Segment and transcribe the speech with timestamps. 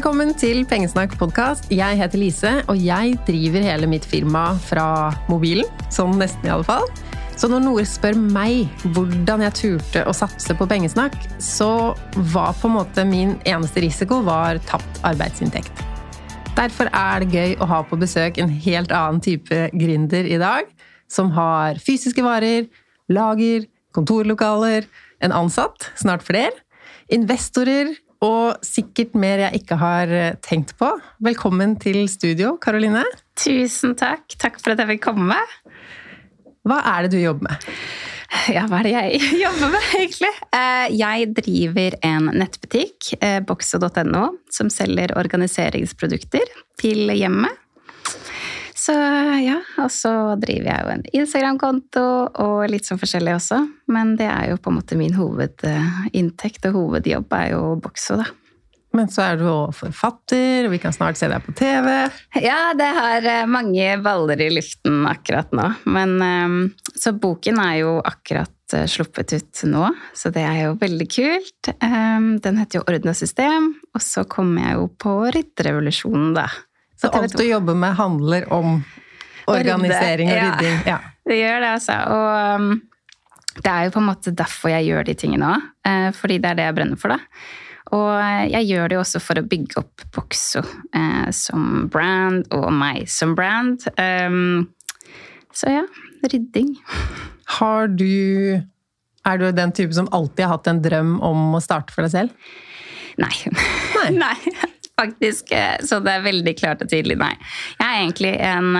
[0.00, 1.66] Velkommen til Pengesnakk podkast.
[1.68, 5.68] Jeg heter Lise, og jeg driver hele mitt firma fra mobilen.
[5.92, 6.86] Sånn nesten, i alle fall.
[7.36, 11.92] Så når noen spør meg hvordan jeg turte å satse på pengesnakk, så
[12.32, 15.84] var på en måte min eneste risiko var tapt arbeidsinntekt.
[16.56, 20.64] Derfor er det gøy å ha på besøk en helt annen type gründer i dag,
[21.12, 22.70] som har fysiske varer,
[23.12, 24.88] lager, kontorlokaler,
[25.20, 26.56] en ansatt, snart flere,
[27.12, 30.90] investorer og sikkert mer jeg ikke har eh, tenkt på.
[31.24, 33.04] Velkommen til studio, Karoline.
[33.40, 34.26] Tusen takk.
[34.40, 35.38] Takk for at jeg fikk komme.
[36.68, 37.70] Hva er det du jobber med?
[38.54, 40.32] Ja, hva er det jeg jobber med, egentlig?
[40.56, 43.14] Eh, jeg driver en nettbutikk,
[43.48, 47.59] bokse.no, som selger organiseringsprodukter til hjemmet.
[48.90, 48.96] Så
[49.44, 52.02] ja, og så driver jeg jo en Instagram-konto
[52.42, 53.60] og litt sånn forskjellig også.
[53.94, 58.26] Men det er jo på en måte min hovedinntekt og hovedjobb er jo bokso, da.
[58.96, 61.86] Men så er du òg forfatter, og vi kan snart se deg på TV.
[62.42, 65.68] Ja, det har eh, mange baller i luften akkurat nå.
[65.86, 66.56] Men ehm,
[66.90, 71.70] Så boken er jo akkurat eh, sluppet ut nå, så det er jo veldig kult.
[71.86, 76.48] Ehm, den heter jo Orden og system, og så kommer jeg jo på Rytterrevolusjonen, da.
[77.00, 78.82] Så alt du jobber med, handler om
[79.48, 80.78] organisering og rydding?
[80.86, 80.98] Ja.
[81.30, 81.96] Det gjør det, altså.
[82.12, 82.70] Og um,
[83.60, 85.66] det er jo på en måte derfor jeg gjør de tingene òg.
[85.88, 87.46] Eh, fordi det er det jeg brenner for, da.
[87.96, 88.10] Og
[88.52, 93.08] jeg gjør det jo også for å bygge opp Boxo eh, som brand, og meg
[93.10, 93.88] som brand.
[93.98, 94.68] Um,
[95.56, 95.86] så ja,
[96.30, 96.76] rydding.
[97.58, 98.60] Har du
[99.26, 102.12] Er du den type som alltid har hatt en drøm om å starte for deg
[102.14, 102.52] selv?
[103.20, 103.34] Nei.
[104.16, 104.36] Nei.
[104.54, 105.50] Nei faktisk.
[105.56, 107.32] Eh, så det er veldig klart og tydelig nei.
[107.80, 108.70] Jeg er egentlig en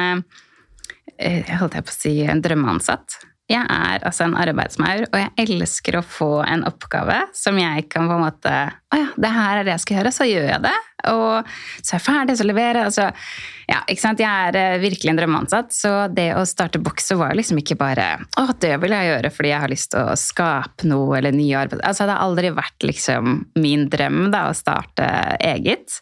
[1.20, 3.18] jeg eh, holdt jeg på å si en drømmeansatt.
[3.50, 8.06] Jeg er altså en arbeidsmaur, og jeg elsker å få en oppgave som jeg kan
[8.06, 8.52] på en måte
[8.94, 10.76] Å ja, det her er det jeg skal gjøre, så gjør jeg det.
[11.10, 12.90] Og så er jeg ferdig, så leverer jeg.
[12.90, 13.06] Altså,
[13.70, 14.22] ja, ikke sant?
[14.22, 18.08] Jeg er eh, virkelig en drømmeansatt, så det å starte Boxer var liksom ikke bare
[18.38, 21.64] Å, det vil jeg gjøre fordi jeg har lyst til å skape noe eller nye
[21.64, 21.82] arbeid...
[21.86, 25.06] Altså, det har aldri vært liksom min drøm da, å starte
[25.38, 26.00] eget.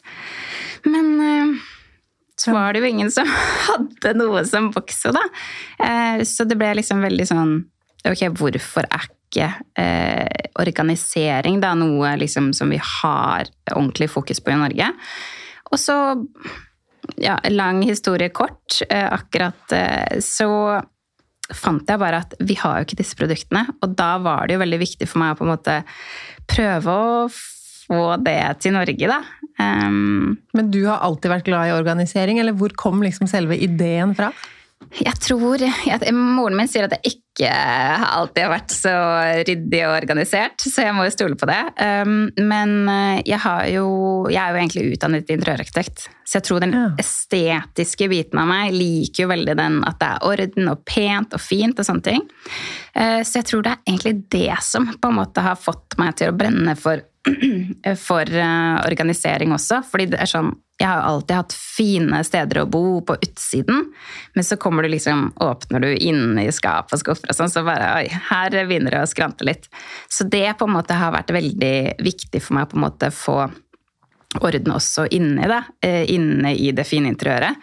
[0.89, 1.69] Men uh,
[2.39, 3.29] så var det jo ingen som
[3.69, 5.25] hadde noe som Boxo, da.
[5.83, 7.59] Eh, så det ble liksom veldig sånn
[8.07, 14.53] Ok, hvorfor er ikke eh, organisering da noe liksom som vi har ordentlig fokus på
[14.55, 14.87] i Norge?
[15.69, 15.97] Og så
[17.19, 18.79] ja, lang historie kort.
[18.87, 19.75] Eh, akkurat
[20.25, 20.49] så
[21.59, 23.67] fant jeg bare at vi har jo ikke disse produktene.
[23.83, 25.79] Og da var det jo veldig viktig for meg å på en måte
[26.49, 27.29] prøve å
[27.89, 29.23] få det til Norge, da.
[29.59, 34.15] Um, Men du har alltid vært glad i organisering, eller hvor kom liksom selve ideen
[34.15, 34.31] fra?
[35.03, 35.61] Jeg tror
[35.93, 38.93] at Moren min sier at jeg ikke alltid har vært så
[39.47, 41.59] ryddig og organisert, så jeg må jo stole på det.
[41.77, 43.43] Um, men eh, jeg,
[43.75, 43.91] jo,
[44.31, 49.27] jeg, er jo egentlig utdannet interiørarkitekt, så jeg tror den estetiske biten av meg liker
[49.27, 52.25] jo veldig den at det er orden og pent og fint og sånne ting.
[52.97, 56.17] Uh, så jeg tror det er egentlig det som på en måte har fått meg
[56.19, 57.05] til å brenne for
[58.09, 59.83] for uh, organisering også.
[59.91, 63.89] fordi det er sånn Jeg har alltid hatt fine steder å bo på utsiden,
[64.35, 67.65] men så kommer du liksom Åpner du inne i skap og skuffer og sånn, så
[67.67, 69.67] bare Oi, her begynner det å skrante litt.
[70.09, 73.41] Så det på en måte har vært veldig viktig for meg på en måte få
[74.45, 75.63] orden også inni det.
[75.85, 77.59] Uh, inne i det fine interiøret.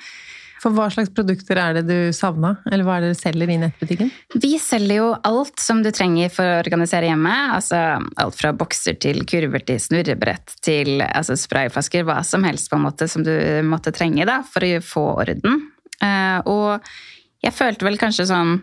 [0.65, 3.57] For hva slags produkter er det du savna, eller hva er det dere selger i
[3.61, 4.07] nettbutikken?
[4.41, 7.33] Vi selger jo alt som du trenger for å organisere hjemme.
[7.53, 12.07] Altså alt fra bokser til kurver til snurrebrett til altså sprayflasker.
[12.07, 13.35] Hva som helst på en måte som du
[13.69, 15.61] måtte trenge da, for å få orden.
[16.01, 16.89] Uh, og
[17.45, 18.57] jeg følte vel kanskje sånn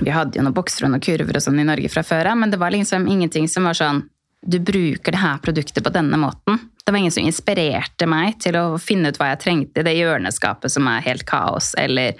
[0.00, 2.40] Vi hadde jo noen bokser og noen kurver og sånn i Norge fra før av,
[2.40, 4.00] men det var liksom ingenting som var sånn
[4.40, 6.58] Du bruker det her produktet på denne måten.
[6.90, 9.92] Det var ingen som inspirerte meg til å finne ut hva jeg trengte i det
[9.94, 12.16] hjørneskapet som er helt kaos, eller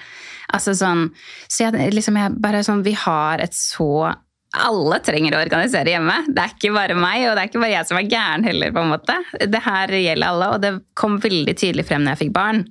[0.47, 1.09] altså sånn
[1.51, 4.13] Så jeg, liksom, jeg bare sånn Vi har et så
[4.61, 6.17] alle trenger å organisere hjemme.
[6.31, 8.73] Det er ikke bare meg, og det er ikke bare jeg som er gæren heller.
[8.75, 9.19] på en måte.
[9.47, 12.65] Det her gjelder alle, og det kom veldig tydelig frem når jeg fikk barn.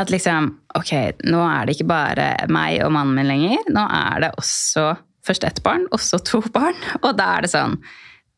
[0.00, 0.92] At liksom, ok,
[1.28, 3.72] nå er det ikke bare meg og mannen min lenger.
[3.72, 4.86] Nå er det også
[5.24, 6.76] først ett barn, også to barn.
[7.04, 7.76] Og da er det sånn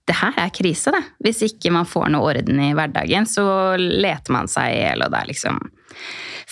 [0.04, 1.02] det her er krise, det.
[1.24, 3.44] Hvis ikke man får noe orden i hverdagen, så
[3.80, 5.60] leter man seg i hjel, og det er liksom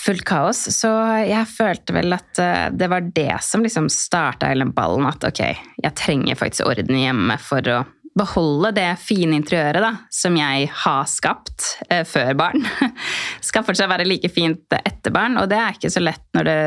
[0.03, 0.63] fullt kaos.
[0.75, 0.91] Så
[1.29, 5.09] jeg følte vel at eh, det var det som liksom starta hele ballen.
[5.09, 5.43] At ok,
[5.85, 7.83] jeg trenger faktisk orden hjemme for å
[8.19, 12.65] beholde det fine interiøret da, som jeg har skapt eh, før barn.
[13.47, 16.59] Skal fortsatt være like fint etter barn, og det er ikke så lett når det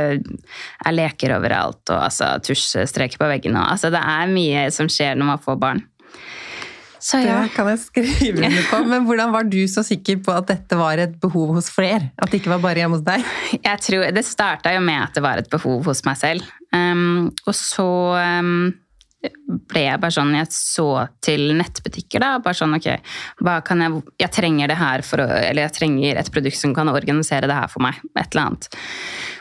[0.86, 3.62] er leker overalt og altså, tusjstreker på veggene.
[3.62, 5.86] Altså, det er mye som skjer når man får barn.
[7.06, 7.42] Så ja.
[7.46, 8.80] Det kan jeg skrive under på.
[8.90, 12.10] Men hvordan var du så sikker på at dette var et behov hos flere?
[12.18, 13.28] At det ikke var bare hjemme hos deg?
[13.60, 16.48] Jeg tror, Det starta jo med at det var et behov hos meg selv.
[16.74, 17.86] Um, og så
[18.18, 18.72] um,
[19.70, 20.88] ble jeg bare sånn Jeg så
[21.24, 22.32] til nettbutikker, da.
[22.42, 22.90] Bare sånn ok,
[23.46, 26.74] hva kan jeg Jeg trenger det her for å Eller jeg trenger et produkt som
[26.78, 28.02] kan organisere det her for meg.
[28.18, 28.70] Et eller annet.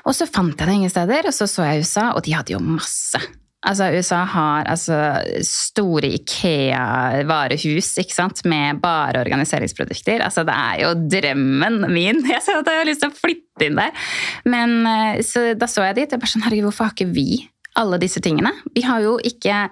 [0.05, 2.53] Og så fant jeg det ingen steder, og så så jeg USA, og de hadde
[2.53, 3.23] jo masse.
[3.65, 4.99] Altså, USA har altså,
[5.47, 8.43] store Ikea-varehus ikke sant?
[8.45, 10.21] med bare organiseringsprodukter.
[10.25, 12.21] Altså, det er jo drømmen min.
[12.35, 14.11] Jeg ser at jeg har lyst til å flytte inn der.
[14.51, 16.13] Men eh, så, da så jeg dit.
[16.13, 17.45] Jeg bare sånn, herregud, Hvorfor har ikke vi
[17.81, 18.53] alle disse tingene?
[18.75, 19.69] Vi har jo ikke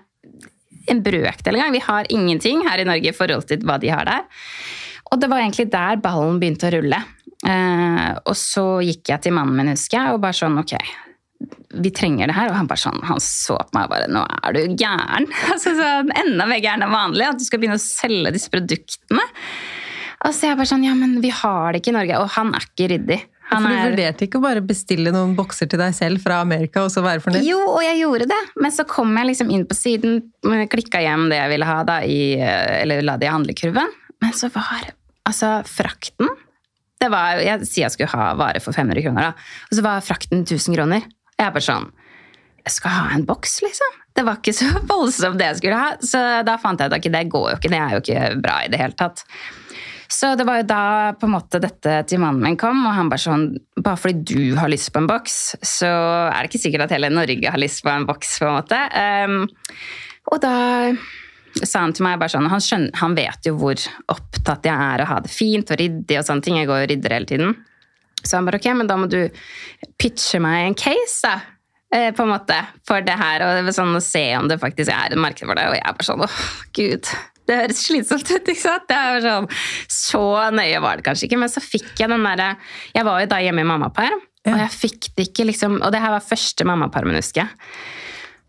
[0.90, 1.74] en brøkdel engang.
[1.74, 4.24] Vi har ingenting her i Norge i forhold til hva de har der.
[5.12, 7.02] Og det var egentlig der ballen begynte å rulle.
[7.42, 10.76] Eh, og så gikk jeg til mannen min, husker jeg, og bare sånn ok,
[11.82, 12.50] vi trenger det her.
[12.52, 15.28] Og han bare sånn, han så på meg og bare Nå er du gæren!
[15.52, 17.28] Altså, sånn, enda mer gæren enn vanlig.
[17.28, 19.26] At du skal begynne å selge disse produktene.
[20.22, 22.22] Og så jeg bare sånn Ja, men vi har det ikke i Norge.
[22.22, 23.20] Og han er ikke ryddig.
[23.52, 26.86] Han For du vurderte ikke å bare bestille noen bokser til deg selv fra Amerika
[26.86, 27.44] og så være fornøyd?
[27.44, 28.38] Jo, og jeg gjorde det.
[28.64, 30.22] Men så kom jeg liksom inn på siden,
[30.72, 33.92] klikka hjem det jeg ville ha, da, i, eller la det i handlekurven.
[34.24, 34.88] Men så var
[35.28, 36.30] altså frakten
[37.02, 39.66] det var, Jeg sier jeg skulle ha vare for 500 kroner, da.
[39.70, 41.08] Og så var frakten 1000 kroner.
[41.38, 41.90] Jeg er bare sånn
[42.62, 43.98] Jeg skal ha en boks, liksom.
[44.14, 45.96] Det var ikke så voldsomt det jeg skulle ha.
[46.04, 47.72] Så da fant jeg ut at det går jo ikke.
[47.72, 49.24] Det er jo ikke bra i det hele tatt.
[50.12, 50.84] Så det var jo da
[51.16, 53.46] på en måte dette til mannen min kom, og han bare sånn
[53.80, 57.08] Bare fordi du har lyst på en boks, så er det ikke sikkert at hele
[57.10, 58.78] Norge har lyst på en boks, på en måte.
[58.92, 59.40] Um,
[60.30, 60.54] og da
[61.64, 63.80] sa han til meg bare sånn han, skjønner, han vet jo hvor
[64.12, 66.60] opptatt jeg er å ha det fint og ryddig og sånne ting.
[66.60, 67.56] Jeg går og rydder hele tiden.
[68.22, 69.20] Så han bare ok, men da må du
[70.00, 71.34] pitche meg en case, da.
[71.92, 72.56] Eh, på en måte,
[72.88, 75.66] for det her, og det sånn se om det faktisk er et marked for det.
[75.68, 76.38] Og jeg er bare sånn åh,
[76.78, 77.10] gud.
[77.48, 78.86] Det høres slitsomt ut, ikke sant?
[78.88, 79.48] Det er sånn,
[79.92, 80.22] så
[80.54, 82.54] nøye var det kanskje ikke, men så fikk jeg den derre
[82.94, 86.00] Jeg var jo da hjemme i mammaperm, og jeg fikk det ikke liksom Og det
[86.02, 87.52] her var første mammapermen, husker jeg.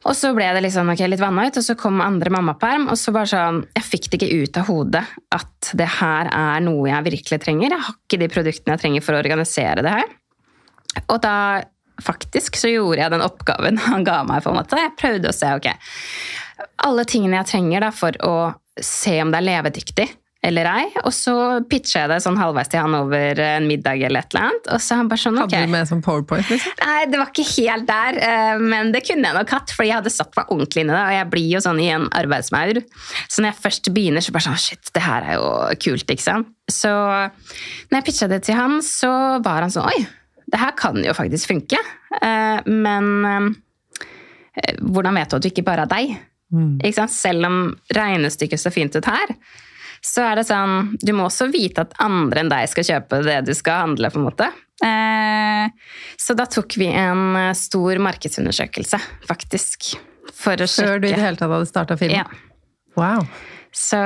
[0.04, 2.90] Og så ble det liksom, okay, litt vanna ut, og så kom andre mammaperm.
[2.92, 5.04] Og så bare sånn Jeg fikk det ikke ut av hodet
[5.36, 7.72] at det her er noe jeg virkelig trenger.
[7.72, 10.18] Jeg har ikke de produktene jeg trenger for å organisere det her.
[11.08, 11.38] Og da
[12.04, 14.44] faktisk så gjorde jeg den oppgaven han ga meg.
[14.44, 14.82] på en måte.
[14.82, 15.72] Jeg prøvde å se ok,
[16.90, 18.36] alle tingene jeg trenger da, for å
[18.82, 20.10] se om det er levedyktig
[20.44, 20.86] eller ei.
[21.07, 21.34] Og så
[21.72, 24.69] pitcha jeg det sånn halvveis til han over en middag eller et eller annet.
[24.75, 25.54] Og så han bare sånn, ok.
[25.56, 26.50] Hadde du med sånn powerpoint?
[26.51, 26.74] liksom?
[26.84, 28.19] Nei, det var ikke helt der.
[28.28, 30.98] eh, Men det kunne jeg nok hatt, fordi jeg hadde satt meg ordentlig inn i
[30.98, 31.04] det.
[31.04, 32.81] Og jeg blir jo sånn i en arbeidsmaur.
[33.30, 35.48] Så når jeg først begynner, så bare sånn Shit, det her er jo
[35.88, 36.51] kult, ikke sant.
[36.72, 39.13] Så når jeg pitcha det til han, så
[39.44, 40.04] var han sånn Oi,
[40.54, 41.80] det her kan jo faktisk funke.
[42.22, 46.16] Eh, Men eh, hvordan vet du at du ikke bare er deg?
[46.94, 47.10] Sant?
[47.10, 47.56] Selv om
[47.98, 49.31] regnestykket ser fint ut her,
[50.04, 53.40] så er det sånn Du må også vite at andre enn deg skal kjøpe det
[53.48, 54.50] du skal handle, på en måte.
[54.84, 59.94] Eh, så da tok vi en eh, stor markedsundersøkelse, faktisk.
[60.34, 62.24] For å sjekke Før du i det hele tatt hadde starta filmen?
[62.24, 62.28] Ja.
[63.00, 63.24] Wow.
[63.74, 63.98] Så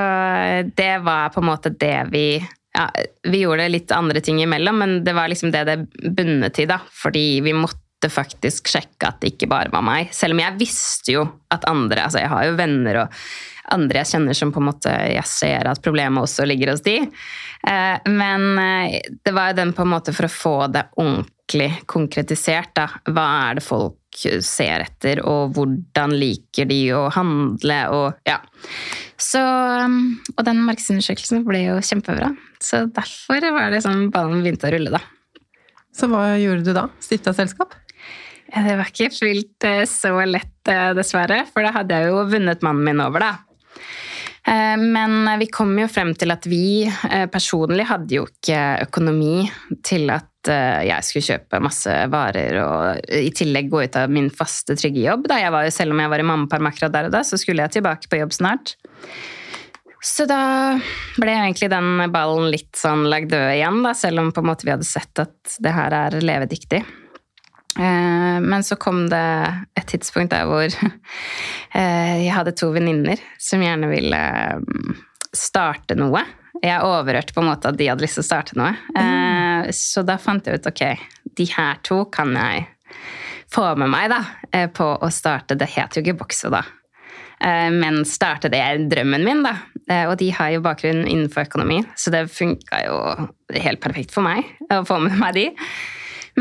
[0.77, 2.85] det var på en måte det vi ja,
[3.27, 5.77] Vi gjorde litt andre ting imellom, men det var liksom det det
[6.13, 6.79] bundet i, da.
[7.01, 10.13] Fordi vi måtte faktisk sjekke at det ikke bare var meg.
[10.15, 13.21] Selv om jeg visste jo at andre Altså, jeg har jo venner og
[13.73, 16.99] andre jeg kjenner som på en måte jeg ser at problemet også ligger hos de.
[17.67, 21.71] Eh, Men eh, det var jo den på en måte for å få det ordentlig
[21.85, 22.73] konkretisert.
[22.77, 22.87] Da.
[23.11, 23.95] Hva er det folk
[24.41, 27.81] ser etter, og hvordan liker de å handle?
[27.93, 28.39] Og, ja.
[29.17, 32.31] Så, um, og den markedsundersøkelsen ble jo kjempebra.
[32.63, 35.03] Så derfor var det sånn ballen begynte å rulle, da.
[35.97, 36.87] Så hva gjorde du da?
[37.01, 37.73] Stifta selskap?
[38.53, 41.41] Ja, Det var ikke fullt eh, så lett, eh, dessverre.
[41.51, 43.31] For da hadde jeg jo vunnet mannen min over, da.
[44.47, 49.47] Eh, Men vi kom jo frem til at vi eh, personlig hadde jo ikke økonomi
[49.85, 54.29] til at eh, jeg skulle kjøpe masse varer og i tillegg gå ut av min
[54.31, 55.27] faste, trygge jobb.
[55.27, 57.65] Da jeg var selv om jeg var i mammaperm akkurat der og da, så skulle
[57.65, 58.77] jeg tilbake på jobb snart.
[60.07, 60.77] Så da
[61.17, 64.67] ble egentlig den ballen litt sånn lagd død igjen, da, selv om på en måte
[64.67, 66.83] vi hadde sett at det her er levedyktig.
[67.77, 69.25] Men så kom det
[69.87, 70.67] et tidspunkt der hvor
[71.79, 74.21] eh, jeg hadde to venninner som gjerne ville
[74.61, 74.97] mm,
[75.35, 76.21] starte noe.
[76.63, 78.73] Jeg overhørte på en måte at de hadde lyst til å starte noe.
[78.97, 79.69] Mm.
[79.77, 80.83] Så da fant jeg ut ok,
[81.37, 82.65] de her to kan jeg
[83.53, 86.63] få med meg da, eh, på å starte Det het jo ikke Bokso da.
[87.39, 89.53] Eh, Men starte det drømmen min, da.
[89.87, 92.97] Eh, Og de har jo bakgrunn innenfor økonomi, så det funka jo
[93.53, 95.45] helt perfekt for meg å få med meg de.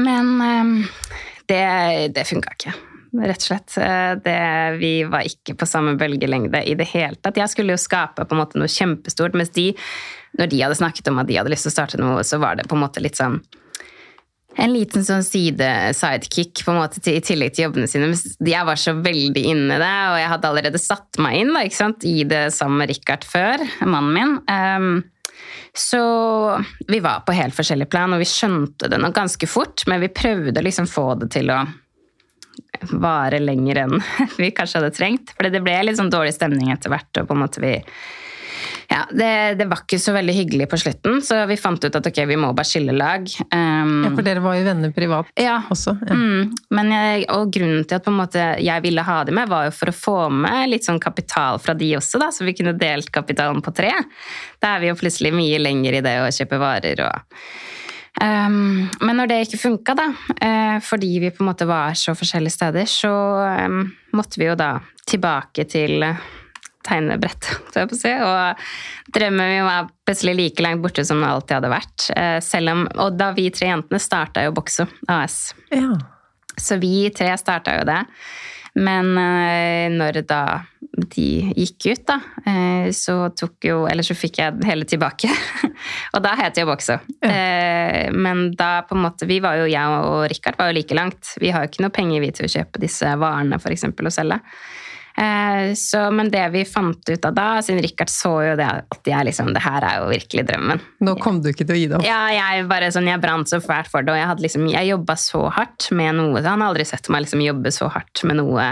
[0.01, 0.89] Men eh,
[1.47, 1.63] det,
[2.17, 2.75] det funka ikke.
[3.23, 3.77] Rett og slett.
[3.83, 4.39] Eh, det,
[4.81, 7.39] vi var ikke på samme bølgelengde i det hele tatt.
[7.41, 9.71] Jeg skulle jo skape på en måte noe kjempestort, mens de,
[10.39, 12.59] når de hadde snakket om at de hadde lyst til å starte noe, så var
[12.59, 13.41] det på en måte litt sånn
[14.57, 18.09] en liten sånn side-sidekick på en måte til, i tillegg til jobbene sine.
[18.41, 21.67] Jeg var så veldig inne i det, og jeg hadde allerede satt meg inn da,
[22.09, 24.33] i det sammen med Richard før, mannen min.
[24.49, 25.05] Um,
[25.77, 26.01] så
[26.89, 30.09] vi var på helt forskjellig plan, og vi skjønte det nok ganske fort, men vi
[30.09, 31.61] prøvde å liksom få det til å
[32.93, 33.97] vare lenger enn
[34.41, 35.35] vi kanskje hadde trengt.
[35.37, 37.75] For det ble litt sånn dårlig stemning etter hvert, og på en måte vi
[38.89, 42.07] ja, det, det, var ikke så veldig hyggelig på slutten, så vi fant ut at
[42.07, 43.27] ok, vi må bare skille lag.
[43.51, 45.97] Um, ja, For dere var jo venner privat ja, også?
[46.07, 46.15] Ja.
[46.15, 49.51] Mm, men jeg, og grunnen til at på en måte jeg ville ha dem med,
[49.51, 52.55] var jo for å få med litt sånn kapital fra de også, da, så vi
[52.57, 53.91] kunne delt kapitalen på tre.
[54.63, 57.41] Da er vi jo plutselig mye lenger i det å kjøpe varer og
[58.23, 62.15] um, Men når det ikke funka, da, uh, fordi vi på en måte var så
[62.17, 63.13] forskjellige steder, så
[63.67, 63.85] um,
[64.17, 66.05] måtte vi jo da tilbake til
[66.87, 67.49] tegnebrett.
[67.73, 68.13] Så jeg på si.
[68.23, 72.09] Og drømmen min var plutselig like langt borte som den alltid hadde vært.
[72.15, 75.41] Uh, selv om, og da vi tre jentene starta jo Bokso AS.
[75.75, 75.97] Ja.
[76.57, 78.03] Så vi tre starta jo det.
[78.77, 80.41] Men eh, når da
[80.97, 82.17] de gikk ut, da,
[82.49, 85.31] eh, så tok jo Eller så fikk jeg hele tilbake.
[86.15, 86.99] og da het jeg Bokso.
[87.21, 88.11] Ja.
[88.13, 91.35] Men da på en måte Vi var jo, jeg og Richard var jo like langt.
[91.43, 94.15] Vi har jo ikke noe penger vi til å kjøpe disse varene for eksempel, og
[94.15, 94.41] selge.
[95.17, 99.09] Eh, så, men det vi fant ut av da, siden Richard så jo det at
[99.09, 100.83] jeg liksom, det her er jo virkelig drømmen.
[101.09, 102.09] Nå kom du ikke til å gi deg opp?
[102.09, 104.13] Ja, jeg bare sånn, jeg brant så fælt for det.
[104.13, 106.43] Og jeg, hadde liksom, jeg jobba så hardt med noe.
[106.43, 108.69] Så han har aldri sett meg liksom jobbe så hardt med noe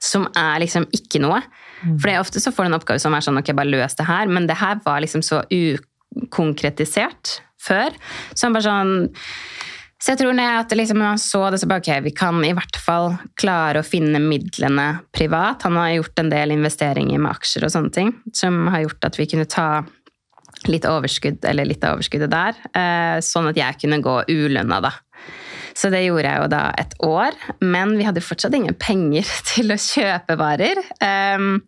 [0.00, 1.42] som er liksom ikke noe.
[1.82, 3.98] For det er ofte så får du en oppgave som er sånn ok, bare løs
[3.98, 4.30] det her.
[4.32, 7.92] Men det her var liksom så ukonkretisert før.
[8.32, 8.94] Så han bare sånn
[10.00, 12.54] så jeg tror at liksom, når han så det, så bare ok, vi kan i
[12.56, 15.66] hvert fall klare å finne midlene privat.
[15.68, 19.20] Han har gjort en del investeringer med aksjer og sånne ting, som har gjort at
[19.20, 19.68] vi kunne ta
[20.68, 24.92] litt overskudd, eller litt av overskuddet der, eh, sånn at jeg kunne gå ulønna, da.
[25.76, 29.72] Så det gjorde jeg jo da et år, men vi hadde fortsatt ingen penger til
[29.72, 30.80] å kjøpe varer.
[31.00, 31.60] Um,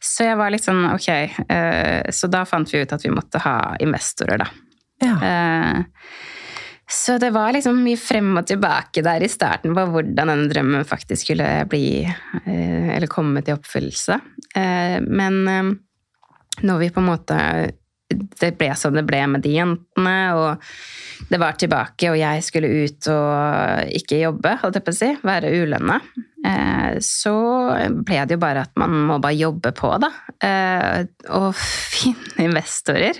[0.00, 1.10] så jeg var litt sånn ok,
[1.52, 4.48] uh, så da fant vi ut at vi måtte ha investorer, da.
[5.04, 5.84] Ja.
[6.94, 10.86] Så det var liksom mye frem og tilbake der i starten på hvordan denne drømmen
[10.86, 14.18] faktisk skulle bli eh, Eller komme til oppfyllelse.
[14.54, 15.72] Eh, men eh,
[16.62, 17.38] når vi på en måte
[18.38, 22.70] Det ble som det ble med de jentene, og det var tilbake, og jeg skulle
[22.84, 25.96] ut og ikke jobbe, holdt jeg på å si, være ulønna,
[27.02, 27.34] så
[28.04, 30.12] ble det jo bare at man må bare jobbe på, da.
[31.40, 31.48] Og
[31.96, 33.18] finne investorer.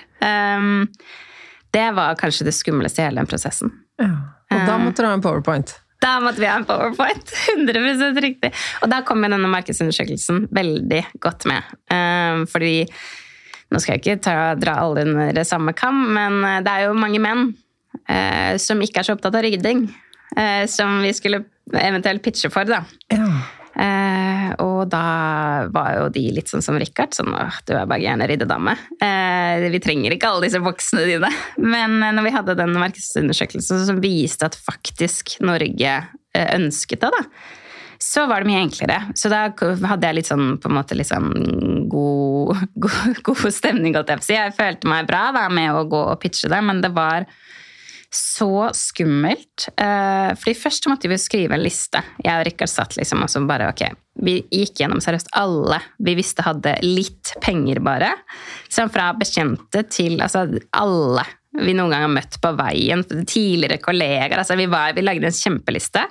[1.75, 3.73] Det var kanskje det skumleste i hele den prosessen.
[3.99, 4.13] Ja.
[4.55, 5.75] Og da måtte du ha en powerpoint?
[6.05, 7.33] Da måtte vi ha en powerpoint.
[7.57, 8.53] 100 riktig.
[8.83, 11.77] Og da kom denne markedsundersøkelsen veldig godt med.
[11.91, 12.79] Eh, fordi
[13.73, 16.99] Nå skal jeg ikke ta, dra alle under samme kam, men eh, det er jo
[17.01, 17.47] mange menn
[18.07, 19.87] eh, som ikke er så opptatt av rydding.
[20.69, 21.39] som vi skulle
[21.79, 22.81] eventuelt pitche for, da.
[23.13, 23.29] Ja.
[23.75, 28.05] Eh, og da var jo de litt sånn som Richard, sånn at du er bare
[28.05, 28.77] gjerne riddedame.
[29.03, 31.31] Eh, vi trenger ikke alle disse boksene dine.
[31.59, 37.13] Men eh, når vi hadde den markedsundersøkelsen som viste at faktisk Norge eh, ønsket det,
[37.15, 37.23] da,
[38.05, 39.01] så var det mye enklere.
[39.19, 43.97] Så da hadde jeg litt sånn, på en måte litt sånn god, god, god stemning,
[43.97, 46.93] holdt jeg Jeg følte meg bra da, med å gå og pitche det, men det
[46.95, 47.27] var
[48.15, 49.69] så skummelt.
[49.81, 52.03] Uh, fordi først måtte vi skrive en liste.
[52.23, 53.87] Jeg og Rikard satt liksom og så bare ok,
[54.25, 58.13] Vi gikk gjennom seriøst alle vi visste hadde litt penger, bare.
[58.71, 63.05] Sånn fra bekjente til altså alle vi noen gang har møtt på veien.
[63.07, 64.39] Tidligere kollegaer.
[64.39, 66.03] altså Vi, var, vi lagde en kjempeliste.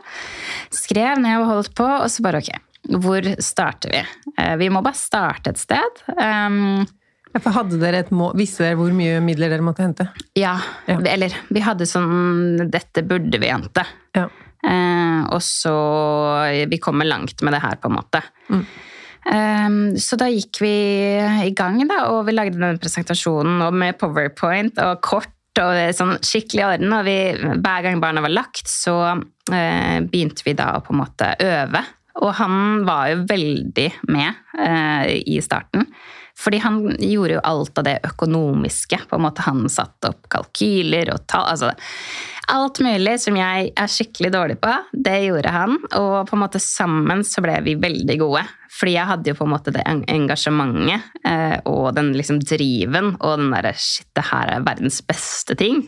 [0.71, 2.51] Skrev ned og holdt på, og så bare ok,
[3.03, 4.03] hvor starter vi?
[4.39, 6.03] Uh, vi må bare starte et sted.
[6.15, 6.83] Um,
[7.41, 10.07] hadde dere et mål, Visste dere hvor mye midler dere måtte hente?
[10.37, 10.55] Ja.
[10.85, 10.99] ja.
[11.09, 13.85] Eller vi hadde sånn Dette burde vi hente.
[14.13, 14.27] Ja.
[14.63, 15.75] Eh, og så
[16.69, 18.23] Vi kommer langt med det her, på en måte.
[18.49, 18.65] Mm.
[19.23, 20.73] Um, så da gikk vi
[21.47, 26.65] i gang, da, og vi lagde den presentasjonen med powerpoint og kort og sånn skikkelig
[26.67, 26.95] orden.
[26.97, 31.01] Og vi, hver gang barna var lagt, så uh, begynte vi da å på en
[31.03, 31.83] måte øve.
[32.23, 35.87] Og han var jo veldig med uh, i starten.
[36.39, 38.99] Fordi han gjorde jo alt av det økonomiske.
[39.09, 41.49] på en måte Han satte opp kalkyler og tall.
[41.53, 41.71] altså
[42.51, 45.77] Alt mulig som jeg er skikkelig dårlig på, det gjorde han.
[45.95, 48.43] Og på en måte sammen så ble vi veldig gode.
[48.73, 53.37] Fordi jeg hadde jo på en måte det engasjementet eh, og den liksom driven og
[53.37, 55.83] den derre Shit, det her er verdens beste ting.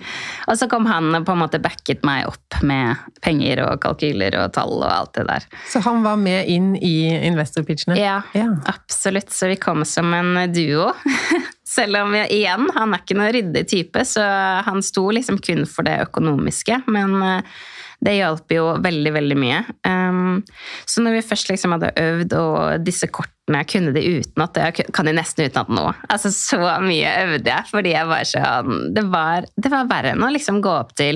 [0.46, 4.38] Og så kom han og på en måte backet meg opp med penger og kalkyler
[4.44, 5.50] og tall og alt det der.
[5.72, 7.98] Så han var med inn i investorpitchene?
[8.00, 8.52] Ja, ja.
[8.70, 9.34] absolutt.
[9.34, 10.92] Så vi kom som en duo.
[11.65, 14.25] Selv om jeg, igjen, han er ikke noen ryddig type, så
[14.67, 16.84] han sto liksom kun for det økonomiske.
[16.93, 17.55] Men uh,
[18.05, 19.63] det hjalp jo veldig, veldig mye.
[19.88, 20.43] Um,
[20.86, 25.05] så når vi først liksom hadde øvd, og disse kortene kunne de utenat Jeg kan
[25.07, 25.86] de nesten utenat nå.
[26.10, 30.25] Altså, så mye øvde jeg, fordi jeg var sånn Det var, det var verre enn
[30.25, 31.15] å liksom gå opp til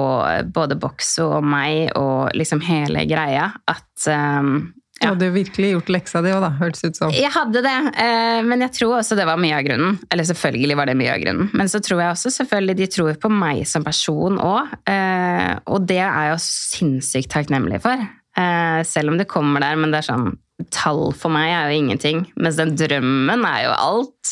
[0.54, 3.48] både Box og meg og liksom hele greia.
[3.66, 5.10] At um, ja.
[5.10, 7.10] Du hadde virkelig gjort leksa di òg, da, hørtes ut som.
[7.12, 9.98] Jeg hadde det, eh, men jeg tror også det var mye av grunnen.
[10.08, 11.50] Eller selvfølgelig var det mye av grunnen.
[11.52, 14.72] Men så tror jeg også selvfølgelig de tror på meg som person òg.
[14.88, 18.06] Eh, og det er jeg jo sinnssykt takknemlig for.
[18.40, 20.34] Eh, selv om det kommer der, men det er sånn
[20.72, 22.22] Tall for meg er jo ingenting.
[22.40, 24.30] Mens den drømmen er jo alt.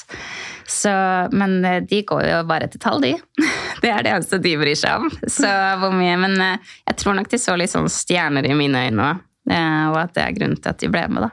[0.64, 0.88] Så,
[1.36, 3.10] men de går jo bare etter tall, de.
[3.84, 5.10] Det er det eneste de bryr seg om.
[5.28, 5.50] Så
[5.82, 9.20] hvor mye Men jeg tror nok de så litt sånn stjerner i mine øyne òg.
[9.50, 11.32] Eh, og at det er grunnen til at de ble med, da.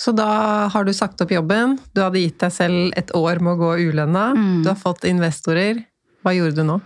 [0.00, 0.30] Så da
[0.72, 3.72] har du sagt opp jobben, du hadde gitt deg selv et år med å gå
[3.90, 4.62] ulønna, mm.
[4.64, 5.82] du har fått investorer.
[6.24, 6.78] Hva gjorde du nå?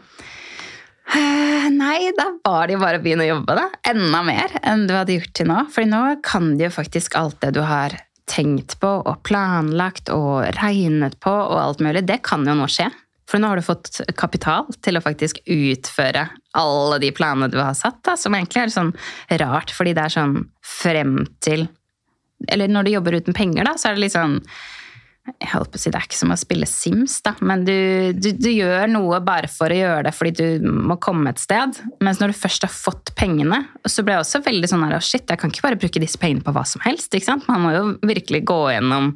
[1.14, 3.68] Eh, nei, da var det jo bare å begynne å jobbe, da.
[3.92, 5.61] Enda mer enn du hadde gjort til nå.
[5.74, 7.94] For nå kan du jo faktisk alt det du har
[8.30, 12.88] tenkt på og planlagt og regnet på og alt mulig, det kan jo nå skje.
[13.30, 16.26] For nå har du fått kapital til å faktisk utføre
[16.58, 18.92] alle de planene du har satt, da, som egentlig er sånn
[19.42, 21.68] rart, fordi det er sånn frem til
[22.50, 24.40] Eller når du jobber uten penger, da, så er det litt sånn
[25.24, 27.72] jeg holdt på å si Det er ikke som å spille Sims, da, men du,
[28.12, 31.78] du, du, gjør noe bare for å gjøre det fordi du må komme et sted.
[32.04, 35.24] Mens når du først har fått pengene, så ble jeg også veldig sånn her, shit,
[35.24, 37.08] jeg kan ikke bare bruke disse pengene på hva som helst.
[37.16, 37.48] ikke sant?
[37.48, 39.14] Man må jo virkelig gå gjennom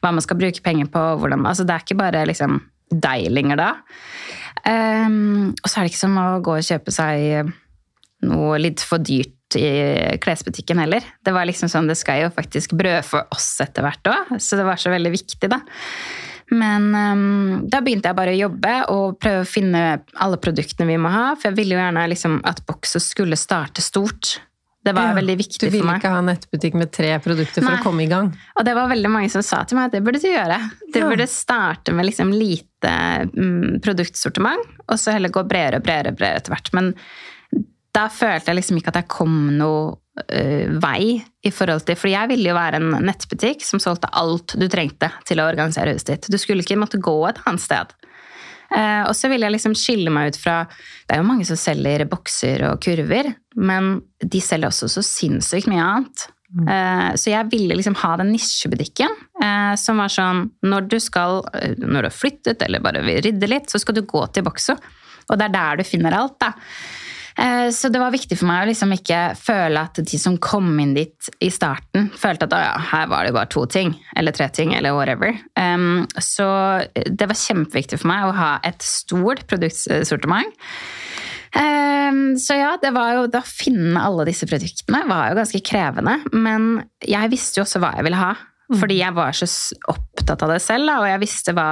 [0.00, 1.04] hva man skal bruke penger på.
[1.20, 3.70] Hvordan, altså Det er ikke bare liksom deg lenger da.
[4.62, 7.52] Um, og så er det ikke som å gå og kjøpe seg
[8.28, 9.70] noe litt for dyrt i
[10.22, 11.04] klesbutikken heller.
[11.24, 14.66] Det var liksom sånn, det skal jo faktisk brødfø oss etter hvert òg, så det
[14.68, 15.60] var så veldig viktig, da.
[16.52, 19.82] Men um, da begynte jeg bare å jobbe og prøve å finne
[20.20, 21.30] alle produktene vi må ha.
[21.38, 24.34] For jeg ville jo gjerne liksom, at bokset skulle starte stort.
[24.82, 25.72] Det var ja, veldig viktig for meg.
[25.72, 28.32] Du ville ikke ha nettbutikk med tre produkter for å komme i gang?
[28.58, 30.58] Og det var veldig mange som sa til meg at det burde du gjøre.
[30.90, 31.08] Du ja.
[31.08, 36.42] burde starte med liksom lite mm, produktsortiment, og så heller gå bredere og bredere, bredere
[36.42, 36.70] etter hvert.
[36.76, 36.92] Men
[37.92, 42.08] da følte jeg liksom ikke at jeg kom noe uh, vei i forhold til For
[42.12, 46.14] jeg ville jo være en nettbutikk som solgte alt du trengte til å organisere huset
[46.14, 46.30] ditt.
[46.32, 47.92] Du skulle ikke måtte gå et annet sted.
[48.72, 51.58] Uh, og så ville jeg liksom skille meg ut fra Det er jo mange som
[51.60, 56.30] selger bokser og kurver, men de selger også så sinnssykt mye annet.
[56.52, 56.66] Mm.
[56.68, 61.40] Uh, så jeg ville liksom ha den nisjebutikken uh, som var sånn Når du skal,
[61.80, 64.76] når du har flyttet eller bare vil rydde litt, så skal du gå til Boxo.
[65.30, 66.52] Og det er der du finner alt, da.
[67.36, 70.68] Eh, Så det var viktig for meg å liksom ikke føle at de som kom
[70.82, 74.34] inn dit i starten, følte at «Å ja, her var det bare to ting, eller
[74.36, 75.36] tre ting, eller whatever.
[75.56, 76.46] Um, Så
[76.92, 80.52] det var kjempeviktig for meg å ha et stort produktsortiment.
[81.52, 85.60] Um, Så ja, det var jo, da å finne alle disse produktene var jo ganske
[85.66, 86.18] krevende.
[86.32, 86.70] Men
[87.04, 88.32] jeg visste jo også hva jeg ville ha.
[88.80, 89.48] Fordi jeg var så
[89.92, 91.66] opptatt av det selv, og jeg visste hva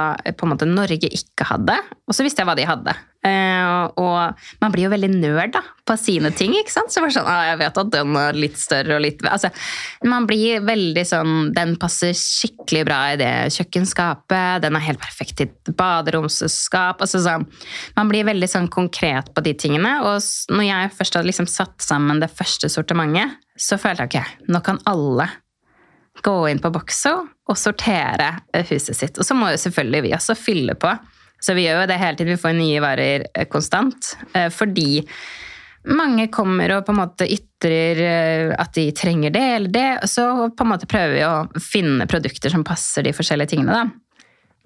[0.49, 1.77] måte Norge ikke hadde.
[2.07, 2.93] Og så visste jeg hva de hadde.
[3.21, 6.55] Eh, og man blir jo veldig nerd på sine ting.
[6.57, 6.89] ikke sant?
[6.89, 9.51] Så det var sånn, ah, jeg vet at den er litt større og litt altså,
[10.09, 14.63] Man blir veldig sånn Den passer skikkelig bra i det kjøkkenskapet.
[14.65, 17.05] Den er helt perfekt et baderomsskap.
[17.05, 17.45] altså sånn,
[17.97, 19.99] Man blir veldig sånn konkret på de tingene.
[20.01, 20.17] Og
[20.49, 24.63] når jeg først hadde liksom satt sammen det første sortimentet, så følte jeg ok, nå
[24.65, 25.29] kan alle
[26.23, 27.13] gå inn på Boxo
[27.51, 28.33] og sortere
[28.69, 29.17] huset sitt.
[29.19, 30.93] Og så må jo selvfølgelig vi også fylle på.
[31.41, 32.35] Så vi gjør jo det hele tiden.
[32.35, 34.13] Vi får nye varer eh, konstant.
[34.37, 35.01] eh, Fordi
[35.89, 39.89] mange kommer og på en måte ytrer eh, at de trenger det eller det.
[40.03, 43.73] og Så på en måte prøver vi å finne produkter som passer de forskjellige tingene.
[43.73, 43.89] da.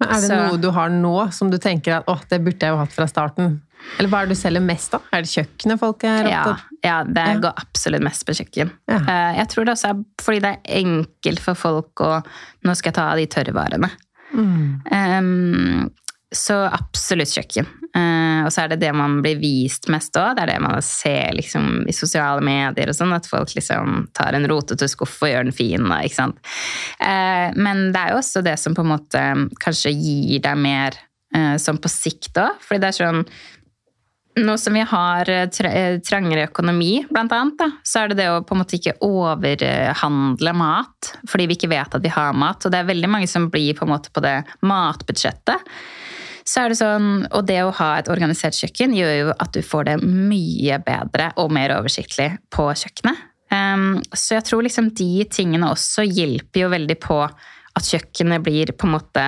[0.00, 2.60] Men er det Så- noe du har nå som du tenker at åh, det burde
[2.60, 3.60] jeg jo hatt fra starten?
[3.98, 5.02] Eller hva er det du selger mest av?
[5.12, 7.34] Er det kjøkkenet folk er opptatt opptatt ja, det Ja.
[7.40, 8.70] går absolutt mest på kjøkken.
[8.88, 8.96] Ja.
[8.96, 12.24] Eh, Jeg tror det også er fordi det er enkelt for folk å
[12.64, 13.90] Nå skal jeg ta av de tørrvarene.
[14.34, 14.82] Mm.
[14.90, 15.90] Um,
[16.34, 17.66] så absolutt kjøkken.
[17.96, 20.34] Eh, og så er det det man blir vist mest òg.
[20.36, 24.36] Det er det man ser liksom, i sosiale medier og sånn, at folk liksom tar
[24.36, 25.88] en rotete skuff og gjør den fin.
[25.96, 26.40] Ikke sant?
[27.00, 29.26] Eh, men det er jo også det som på en måte
[29.62, 30.98] kanskje gir deg mer
[31.34, 32.58] eh, sånn på sikt òg.
[32.66, 33.22] Fordi det er sånn
[34.36, 35.70] nå som vi har tra-
[36.04, 40.52] trangere økonomi, blant annet, da, så er det det å på en måte ikke overhandle
[40.52, 42.60] mat, fordi vi ikke vet at vi har mat.
[42.60, 45.64] Og det er veldig mange som blir på en måte på det matbudsjettet.
[46.46, 49.62] Så er det sånn, Og det å ha et organisert kjøkken gjør jo at du
[49.66, 53.24] får det mye bedre og mer oversiktlig på kjøkkenet.
[53.46, 57.18] Um, så jeg tror liksom de tingene også hjelper jo veldig på
[57.76, 59.24] at kjøkkenet blir på en måte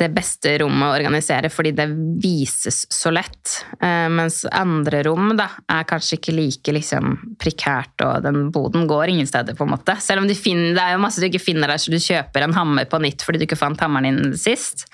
[0.00, 1.86] det beste rommet å organisere, fordi det
[2.22, 3.58] vises så lett.
[3.80, 9.12] Eh, mens andre rom da, er kanskje ikke like liksom, prekært, og den boden går
[9.12, 9.56] ingen steder.
[9.58, 9.98] på en måte.
[10.00, 12.56] Selv om finner, det er jo masse du ikke finner der, så du kjøper en
[12.56, 14.88] hammer på nytt fordi du ikke fant hammeren din sist.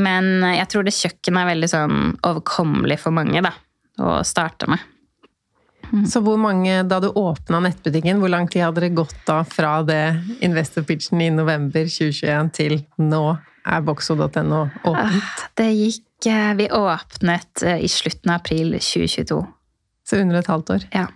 [0.00, 3.52] Men eh, jeg tror det kjøkkenet er veldig sånn overkommelig for mange da,
[4.00, 4.95] å starte med.
[6.10, 9.78] Så hvor mange, da du åpna nettbutikken, hvor lang tid hadde det gått da fra
[9.86, 10.00] det
[10.44, 13.24] investor-pitchen i november 2021 til nå
[13.66, 15.44] er boxo.no åpent?
[15.58, 19.40] Det gikk eh, Vi åpnet eh, i slutten av april 2022.
[20.06, 20.88] Så under et halvt år.
[20.94, 21.06] Ja.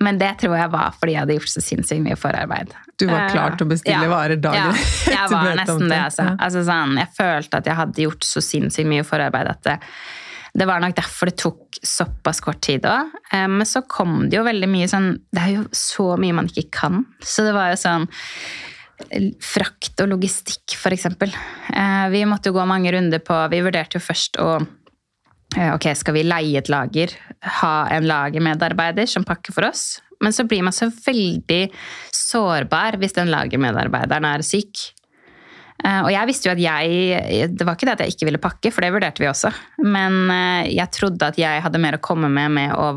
[0.00, 2.72] Men det tror jeg var fordi jeg hadde gjort så sinnssykt mye forarbeid.
[2.98, 4.08] Du var klar til å bestille Ja.
[4.08, 4.72] varer dagen ja,
[5.16, 5.90] jeg var nesten det.
[5.92, 6.00] det.
[6.06, 6.24] Altså.
[6.24, 6.36] Ja.
[6.40, 9.76] Altså, sånn, jeg følte at jeg hadde gjort så sinnssykt mye forarbeid at det,
[10.54, 13.12] det var nok derfor det tok såpass kort tid òg.
[13.30, 16.66] Men så kom det jo veldig mye sånn Det er jo så mye man ikke
[16.80, 17.04] kan.
[17.22, 18.08] Så det var jo sånn
[19.40, 21.32] Frakt og logistikk, eksempel.
[21.72, 24.50] Eh, Vi måtte jo gå mange runder på Vi vurderte jo først å
[25.56, 27.14] eh, Ok, skal vi leie et lager?
[27.62, 30.00] Ha en lagermedarbeider som pakker for oss?
[30.20, 31.70] Men så blir man så veldig
[32.12, 34.90] sårbar hvis den lagermedarbeideren er syk.
[35.84, 38.42] Eh, Og jeg visste jo at jeg Det var ikke det at jeg ikke ville
[38.42, 39.52] pakke, for det vurderte vi også.
[39.86, 42.90] Men eh, jeg trodde at jeg hadde mer å komme med med å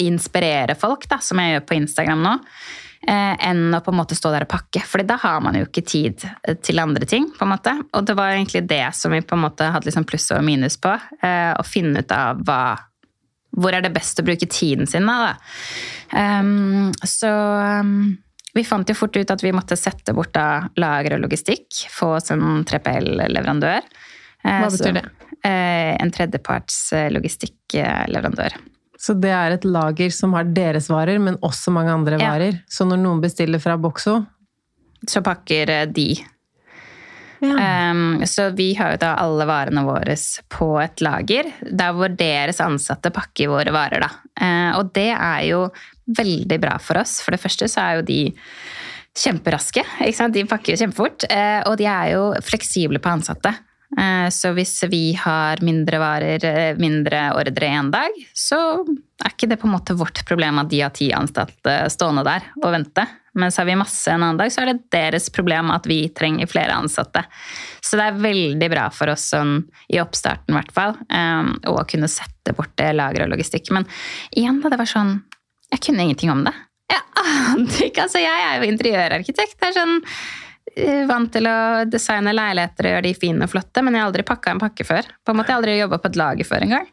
[0.00, 2.32] inspirere folk, da, som jeg gjør på Instagram nå,
[3.08, 4.82] eh, enn å på en måte stå der og pakke.
[4.86, 6.26] For da har man jo ikke tid
[6.62, 7.30] til andre ting.
[7.32, 7.74] på en måte.
[7.96, 10.76] Og det var egentlig det som vi på en måte hadde liksom pluss og minus
[10.76, 10.92] på.
[10.92, 12.62] Å finne ut av hva
[13.52, 15.32] hvor er det best å bruke tiden sin da?
[15.32, 16.40] da?
[16.40, 17.28] Um, så
[17.82, 18.16] um,
[18.54, 21.86] vi fant jo fort ut at vi måtte sette bort da lager og logistikk.
[21.90, 23.86] Få oss en 3PL-leverandør.
[24.42, 25.04] Hva betyr det?
[25.48, 28.56] En tredjeparts eh, logistikkleverandør.
[29.02, 32.28] Så det er et lager som har deres varer, men også mange andre Ja.
[32.34, 32.60] varer.
[32.70, 34.20] Så når noen bestiller fra Boxo
[35.08, 36.10] Så pakker eh, de.
[37.42, 37.90] ja.
[37.90, 40.14] Um, så vi har jo da alle varene våre
[40.48, 44.04] på et lager, der hvor deres ansatte pakker våre varer.
[44.04, 44.10] Da.
[44.38, 45.64] Uh, og det er jo
[46.06, 47.20] veldig bra for oss.
[47.22, 48.20] For det første så er jo de
[49.18, 49.84] kjemperaske.
[50.32, 51.26] De pakker jo kjempefort.
[51.30, 53.54] eh, og de er jo fleksible på ansatte.
[53.98, 58.86] Eh, Så hvis vi har mindre varer, eh, mindre ordre en dag, så
[59.22, 62.40] er ikke det på en måte vårt problem at de har ti ansatte stående der
[62.64, 63.06] og vente.
[63.34, 66.46] Mens har vi masse en annen dag, så er det deres problem at vi trenger
[66.46, 67.24] flere ansatte.
[67.80, 70.96] Så det er veldig bra for oss sånn, i oppstarten, i hvert fall,
[71.64, 73.70] å kunne sette bort det lageret og logistikk.
[73.70, 73.86] Men
[74.36, 75.22] igjen, da, det var sånn
[75.72, 76.54] Jeg kunne ingenting om det.
[76.92, 77.02] Jeg
[77.54, 78.06] ante ikke.
[78.06, 79.58] Altså, jeg er jo interiørarkitekt.
[79.60, 79.98] Det er sånn
[80.76, 81.58] eh, vant til å
[81.88, 84.86] designe leiligheter og gjøre de fine og flotte, men jeg har aldri pakka en pakke
[84.88, 85.08] før.
[85.24, 86.90] På en måte Jeg har aldri jobba på et lager før engang.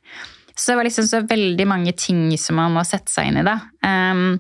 [0.60, 3.48] Så det var liksom så veldig mange ting som man må sette seg inn i,
[3.48, 3.60] da.
[3.80, 4.39] Um,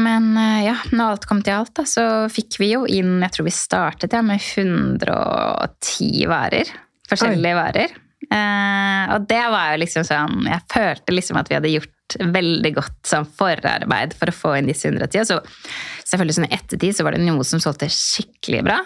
[0.00, 3.34] men uh, ja, når alt kom til alt, da, så fikk vi jo inn Jeg
[3.34, 6.70] tror vi startet ja, med 110 varer.
[7.10, 7.58] Forskjellige Oi.
[7.58, 7.94] varer.
[8.30, 12.72] Uh, og det var jo liksom sånn Jeg følte liksom at vi hadde gjort veldig
[12.76, 15.20] godt sånn forarbeid for å få inn disse 110.
[15.20, 18.80] Og så selvfølgelig sånn i ettertid så var det noe som solgte skikkelig bra.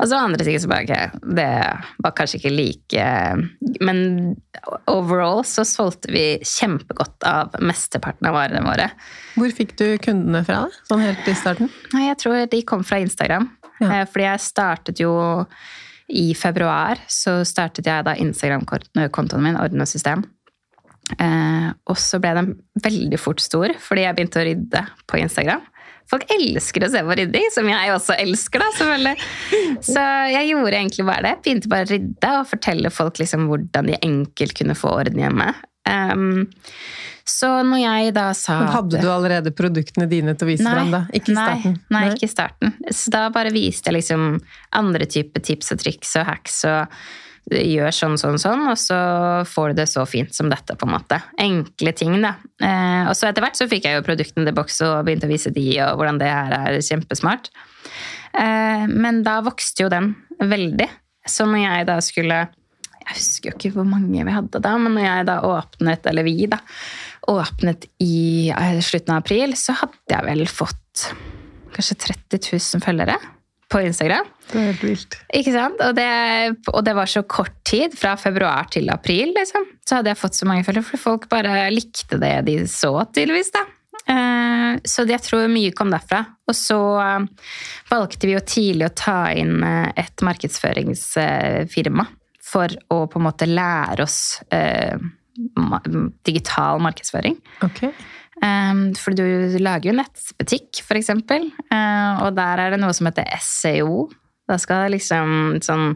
[0.00, 1.48] Og så andre ting så bare okay, Det
[2.04, 3.04] var kanskje ikke like
[3.84, 4.00] Men
[4.90, 8.88] overall så solgte vi kjempegodt av mesteparten av varene våre.
[9.36, 11.70] Hvor fikk du kundene fra, sånn helt i starten?
[11.92, 13.48] Jeg tror de kom fra Instagram.
[13.80, 14.02] Ja.
[14.02, 15.14] Eh, fordi jeg startet jo
[16.12, 20.24] i februar så startet jeg da Instagram-kontoen min, Ordne system.
[21.18, 22.50] Eh, og så ble den
[22.84, 25.64] veldig fort stor fordi jeg begynte å rydde på Instagram.
[26.10, 29.28] Folk elsker å se på rydding, som jeg også elsker, da, selvfølgelig.
[29.86, 31.36] Så jeg gjorde egentlig bare det.
[31.46, 35.46] Begynte bare å rydde og fortelle folk liksom hvordan de enkelt kunne få orden hjemme.
[35.88, 36.50] Um,
[37.26, 40.92] så når jeg da sa Men Hadde du allerede produktene dine til å vise fram,
[40.94, 41.02] da?
[41.14, 41.76] Ikke i starten?
[41.86, 42.74] Nei, nei, ikke i starten.
[42.90, 44.36] Så da bare viste jeg liksom
[44.78, 47.02] andre typer tips og triks og hacks og
[47.50, 48.96] gjør sånn, sånn, sånn, og så
[49.48, 51.18] får du det så fint som dette, på en måte.
[51.42, 52.36] Enkle ting, da.
[52.62, 55.32] Eh, og så etter hvert så fikk jeg jo produktene til boks og begynte å
[55.32, 57.50] vise de, og hvordan det her er kjempesmart.
[58.38, 60.88] Eh, men da vokste jo den veldig.
[61.28, 62.40] Så når jeg da skulle
[63.02, 66.22] Jeg husker jo ikke hvor mange vi hadde da, men når jeg da åpnet, eller
[66.22, 66.60] vi da,
[67.32, 71.08] åpnet i eh, slutten av april, så hadde jeg vel fått
[71.74, 73.18] kanskje 30 000 følgere
[73.72, 74.28] på Instagram.
[74.50, 75.18] Det er helt vilt.
[75.32, 75.80] Ikke sant?
[75.80, 76.08] Og det,
[76.72, 79.64] og det, var så kort tid, fra februar til april, liksom.
[79.88, 83.52] Så hadde jeg fått så mange følgere, for folk bare likte det de så, tydeligvis.
[83.56, 83.64] da.
[84.10, 86.24] Eh, så jeg tror mye kom derfra.
[86.48, 87.26] Og så eh,
[87.90, 92.08] valgte vi jo tidlig å ta inn eh, et markedsføringsfirma
[92.52, 94.18] for å på en måte lære oss
[96.26, 97.38] digital markedsføring.
[97.64, 97.94] Okay.
[98.42, 99.24] Um, for du
[99.62, 104.08] lager jo nettbutikk, f.eks., uh, og der er det noe som heter SEO.
[104.50, 105.92] Da skal det liksom sånn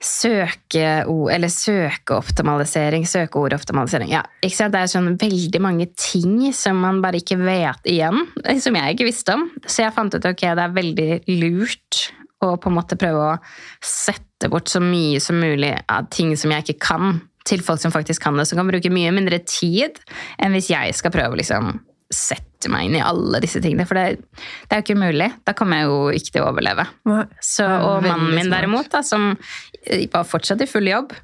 [0.00, 4.12] søke eller søkeoptimalisering, søkeordoptimalisering.
[4.14, 4.72] Ja, ikke sant?
[4.72, 8.24] Det er sånn veldig mange ting som man bare ikke vet igjen,
[8.64, 9.50] som jeg ikke visste om.
[9.66, 11.10] Så jeg fant ut ok, det er veldig
[11.42, 12.06] lurt
[12.40, 13.38] å på en måte prøve å
[13.84, 17.92] sette bort så mye som mulig av ting som jeg ikke kan til folk som
[17.94, 20.00] faktisk kan det, som kan bruke mye mindre tid
[20.40, 21.72] enn hvis jeg skal prøve å liksom
[22.10, 23.86] sette meg inn i alle disse tingene.
[23.88, 24.20] For det,
[24.66, 25.30] det er jo ikke mulig.
[25.46, 26.86] Da kommer jeg jo ikke til å overleve.
[27.38, 29.32] Så, og mannen min derimot, da, som
[30.10, 31.14] var fortsatt i full jobb,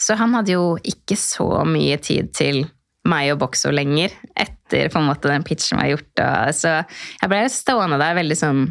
[0.00, 2.64] så han hadde jo ikke så mye tid til
[3.08, 6.10] meg og Boxo lenger etter på en måte den pitchen var gjort.
[6.24, 8.66] Og, så jeg ble stående der veldig sånn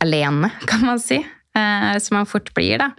[0.00, 1.20] alene, kan man si.
[1.20, 2.92] Eh, som man fort blir, da.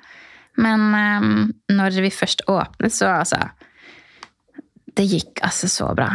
[0.62, 1.32] Men um,
[1.74, 3.42] når vi først åpnet, så altså
[4.92, 6.10] Det gikk altså så bra.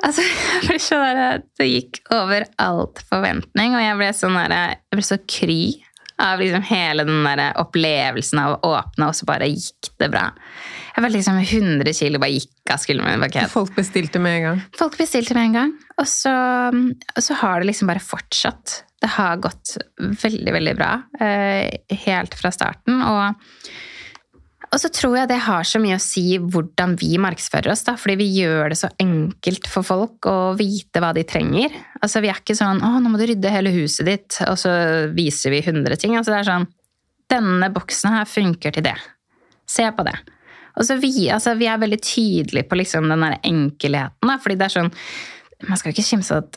[0.00, 4.56] Altså, jeg ble så der, Det gikk over alt forventning, og jeg ble, sånn der,
[4.88, 5.62] jeg ble så kry
[6.20, 10.26] av liksom hele den der opplevelsen av å åpne, og så bare gikk det bra.
[10.94, 13.48] Jeg var liksom 100 kilo bare gikk av skulderen min.
[13.52, 14.62] Folk bestilte med en gang?
[14.78, 15.74] Folk bestilte med en gang.
[16.00, 16.34] Og så,
[17.16, 20.90] og så har det liksom bare fortsatt det har gått veldig, veldig bra
[21.24, 23.00] eh, helt fra starten.
[23.00, 23.70] Og,
[24.70, 27.82] og, så tror jeg det har så mye å si hvordan vi markedsfører oss.
[27.86, 31.74] Da, fordi vi gjør det så enkelt for folk å vite hva de trenger.
[32.00, 34.72] Altså, Vi er ikke sånn 'Å, nå må du rydde hele huset ditt', og så
[35.14, 36.14] viser vi 100 ting.
[36.16, 36.68] Altså, det er sånn
[37.30, 38.96] 'Denne boksen her funker til det.
[39.66, 40.18] Se på det'.
[40.78, 44.22] Og så vi, altså, vi er veldig tydelige på liksom den der enkelheten.
[44.22, 44.92] Da, fordi det er sånn
[45.68, 46.56] man skal ikke kimse at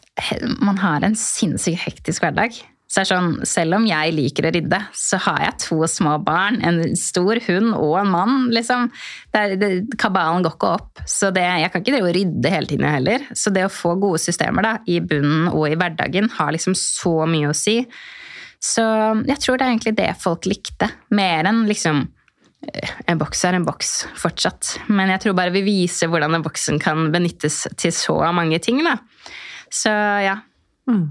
[0.64, 2.56] man har en sinnssykt hektisk hverdag.
[2.94, 6.20] Så det er sånn, Selv om jeg liker å rydde, så har jeg to små
[6.22, 8.36] barn, en stor hund og en mann.
[8.54, 8.92] liksom.
[9.34, 11.02] Det er, det, kabalen går ikke opp.
[11.10, 13.26] Så det, jeg kan ikke drive og rydde hele tiden heller.
[13.34, 17.24] Så det å få gode systemer da, i bunnen og i hverdagen har liksom så
[17.26, 17.80] mye å si.
[18.62, 18.86] Så
[19.26, 22.06] jeg tror det er egentlig det folk likte, mer enn liksom
[22.64, 23.90] en boks er en boks
[24.22, 24.78] fortsatt.
[24.88, 28.80] Men jeg tror bare vi viser hvordan den boksen kan benyttes til så mange ting.
[28.86, 28.96] Da.
[29.68, 29.92] Så
[30.24, 30.38] ja.
[30.88, 31.10] Mm.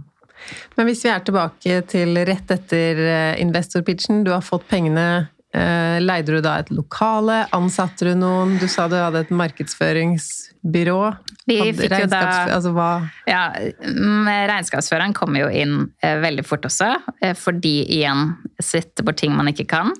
[0.76, 5.28] Men hvis vi er tilbake til rett etter eh, investorpitchen, du har fått pengene.
[5.52, 7.42] Eh, leide du da et lokale?
[7.52, 8.56] Ansatte du noen?
[8.60, 11.00] Du sa du hadde et markedsføringsbyrå.
[11.50, 12.92] Vi fikk jo da altså hva?
[13.28, 13.50] Ja,
[13.82, 16.94] regnskapsføreren kommer jo inn eh, veldig fort også,
[17.36, 19.92] fordi igjen sitter på ting man ikke kan.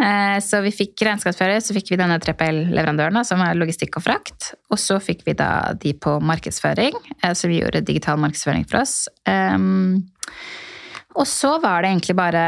[0.00, 4.52] Eh, så vi fikk regnskapsfører, så fikk vi denne 3PL-leverandøren, som er logistikk og frakt.
[4.72, 8.82] Og så fikk vi da de på markedsføring, eh, så vi gjorde digital markedsføring for
[8.82, 9.04] oss.
[11.20, 12.44] Og så var det egentlig bare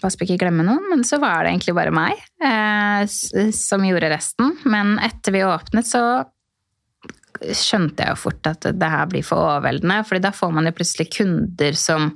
[0.00, 3.04] pass på ikke glemme noen, men så var det egentlig bare meg eh,
[3.54, 4.56] som gjorde resten.
[4.68, 6.02] Men etter vi åpnet, så
[7.36, 10.02] skjønte jeg jo fort at det her blir for overveldende.
[10.08, 12.14] fordi da får man jo plutselig kunder som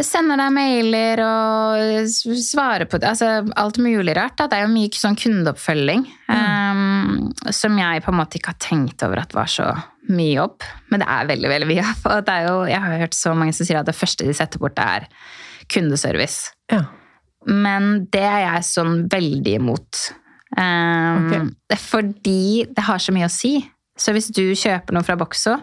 [0.00, 3.00] sender deg mailer og svarer på.
[3.04, 4.38] Altså alt mulig rart.
[4.38, 4.48] Da.
[4.48, 9.04] Det er jo mye sånn kundeoppfølging um, som jeg på en måte ikke har tenkt
[9.04, 9.68] over at var så
[10.08, 10.64] mye jobb.
[10.90, 12.08] Men det er veldig, veldig mye jobb.
[12.08, 14.36] Og det er jo, jeg har hørt så mange som sier at det første de
[14.36, 15.08] setter bort, er
[15.72, 16.54] kundeservice.
[16.72, 16.86] Ja.
[17.48, 20.02] Men det er jeg sånn veldig imot.
[20.56, 21.78] Um, okay.
[21.80, 23.56] Fordi det har så mye å si.
[23.98, 25.58] Så hvis du kjøper noe fra Boxo,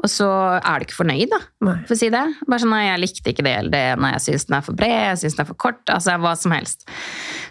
[0.00, 1.76] og så er du ikke fornøyd, da, Nei.
[1.88, 2.22] for å si det.
[2.46, 4.76] Bare sånn, nei, jeg likte ikke det eller det, nei, jeg syns den er for
[4.76, 6.84] bred, jeg syns den er for kort, altså hva som helst.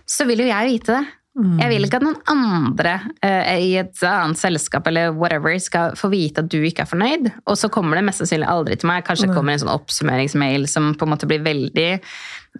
[0.10, 1.06] Så vil jo jeg vite det.
[1.40, 6.10] Jeg vil ikke at noen andre uh, i et annet selskap eller whatever skal få
[6.12, 7.30] vite at du ikke er fornøyd.
[7.48, 9.06] Og så kommer det mest sannsynlig aldri til meg.
[9.08, 11.88] Kanskje det kommer en sånn oppsummeringsmail som på en måte blir veldig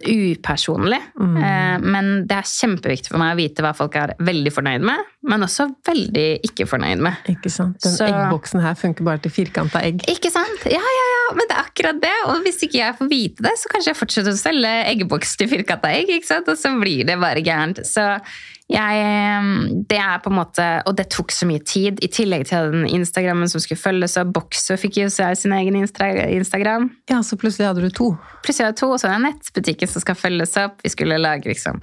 [0.00, 1.00] upersonlig.
[1.20, 5.02] Eh, men det er kjempeviktig for meg å vite hva folk er veldig fornøyd med,
[5.28, 7.18] men også veldig ikke fornøyd med.
[7.32, 7.80] Ikke sant?
[7.84, 10.04] Den Så- eggboksen her funker bare til firkanta egg.
[10.08, 10.64] Ikke sant?
[10.64, 12.16] Ja, ja, ja, men det er akkurat det.
[12.26, 15.48] Og hvis ikke jeg får vite det, så kanskje jeg fortsetter å selge eggboks til
[15.48, 16.48] firkanta egg, ikke sant?
[16.48, 17.84] Og så blir det bare gærent.
[17.84, 18.20] Så
[18.70, 21.98] jeg Det er på en måte Og det tok så mye tid.
[22.04, 24.32] I tillegg til den Instagrammen som skulle følges opp.
[24.36, 26.90] Boxer fikk jo sin egen Instagram.
[27.10, 28.10] Ja, så plutselig hadde du to.
[28.44, 30.78] Plutselig hadde jeg to, og så er det nettbutikken som skal følges opp.
[30.84, 31.80] Vi skulle lage liksom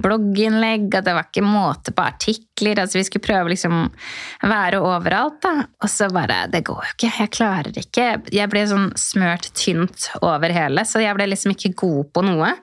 [0.00, 2.80] blogginnlegg, og det var ikke måte på artikler.
[2.82, 3.76] altså Vi skulle prøve liksom
[4.42, 5.66] være overalt, da.
[5.82, 7.12] Og så bare Det går jo ikke.
[7.20, 8.08] Jeg klarer ikke.
[8.32, 12.54] Jeg ble sånn smørt tynt over hele, så jeg ble liksom ikke god på noe.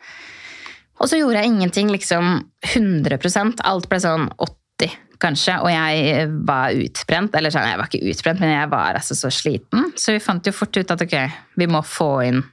[0.99, 2.39] Og så gjorde jeg ingenting liksom
[2.73, 7.33] 100% Alt ble sånn 80 kanskje, og jeg var utbrent.
[7.37, 9.91] Eller sånn, jeg var ikke utbrent, men jeg var altså så sliten.
[9.97, 11.15] Så vi fant jo fort ut at ok,
[11.57, 12.43] vi må få inn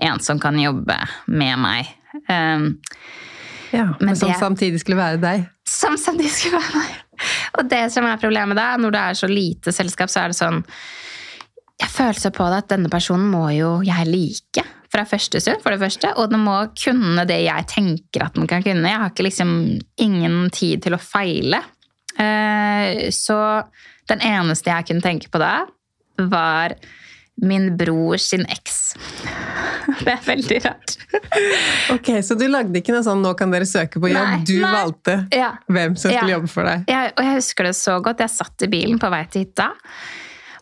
[0.00, 1.90] en som kan jobbe med meg.
[2.30, 2.76] Um,
[3.72, 5.44] Ja, Men som det- samtidig skulle være deg.
[5.64, 6.94] som samtidig skulle være meg.
[7.58, 10.36] Og det som er problemet da, når det er så lite selskap, så er det
[10.40, 10.64] sånn
[11.80, 15.62] Jeg føler så på det at denne personen må jo jeg like fra første stund,
[15.62, 16.12] for det første.
[16.18, 18.88] Og den må kunne det jeg tenker at den kan kunne.
[18.90, 19.52] Jeg har ikke liksom
[20.02, 21.62] ingen tid til å feile.
[22.18, 23.36] Eh, Så
[24.10, 25.66] den eneste jeg kunne tenke på da,
[26.18, 26.74] var
[27.40, 28.94] min bror sin eks.
[30.04, 30.92] Det er veldig rart.
[31.94, 34.28] Ok, Så du lagde ikke noe sånn 'nå kan dere søke på jobb'?
[34.36, 34.70] Nei, du nei.
[34.74, 35.52] valgte Ja.
[35.68, 36.36] hvem som skulle Ja.
[36.36, 36.84] jobbe for deg?
[36.88, 38.18] Jeg, og jeg husker det så godt.
[38.20, 39.70] Jeg satt i bilen på vei til hytta.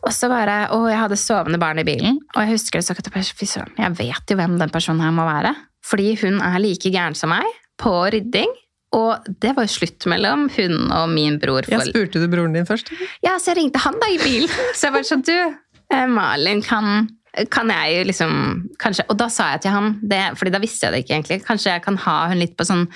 [0.07, 2.21] Og så bare, og jeg hadde sovende barn i bilen.
[2.35, 3.11] Og jeg husker det så godt.
[3.11, 5.55] jeg vet jo hvem den personen her må være.
[5.85, 7.47] Fordi hun er like gæren som meg
[7.81, 8.51] på rydding.
[8.97, 11.67] Og det var jo slutt mellom hun og min bror.
[11.67, 11.77] For...
[11.77, 12.93] Jeg Spurte du broren din først?
[13.25, 14.53] ja, så jeg ringte han da i bilen.
[14.77, 15.35] Så jeg bare sånn, du,
[15.93, 17.09] eh, Malin, kan,
[17.53, 18.33] kan jeg liksom
[18.81, 21.41] kanskje, Og da sa jeg til han, det, fordi da visste jeg det ikke egentlig,
[21.47, 22.87] kanskje jeg kan ha hun litt på sånn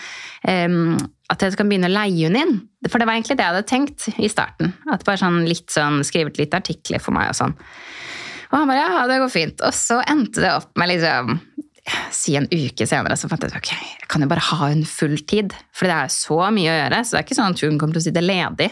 [0.49, 0.97] um,
[1.33, 2.55] At jeg kan begynne å leie hun inn.
[2.88, 4.75] For det var egentlig det jeg hadde tenkt i starten.
[4.90, 7.55] At bare sånn litt sånn, Skrevet litt artikler for meg og sånn.
[8.53, 9.62] Og han bare ja, det går fint.
[9.64, 11.38] Og så endte det opp med liksom
[12.14, 14.85] Si en uke senere så fant jeg ut ok, jeg kan jo bare ha hun
[14.87, 15.51] full tid.
[15.75, 17.01] For det er så mye å gjøre.
[17.03, 18.68] Så det er ikke sånn at hun kommer til å sitte ledig.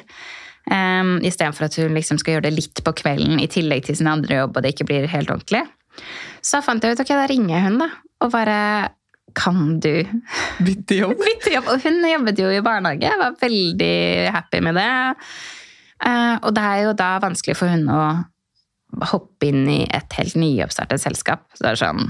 [0.71, 4.11] Um, Istedenfor at hun liksom skal gjøre det litt på kvelden i tillegg til sin
[4.11, 5.65] andre jobb, og det ikke blir helt ordentlig.
[6.47, 7.91] Så fant jeg ut ok, da ringer jeg hun, da.
[8.25, 8.57] Og bare
[9.35, 10.03] Kan du
[10.59, 11.21] Bytte jobb?
[11.27, 11.69] bytte jobb?
[11.71, 13.07] Og hun jobbet jo i barnehage.
[13.07, 13.95] Jeg var veldig
[14.35, 14.91] happy med det.
[16.01, 18.03] Uh, og det er jo da vanskelig for hun å
[19.11, 21.45] hoppe inn i et helt nyoppstartet selskap.
[21.55, 22.09] Så det er sånn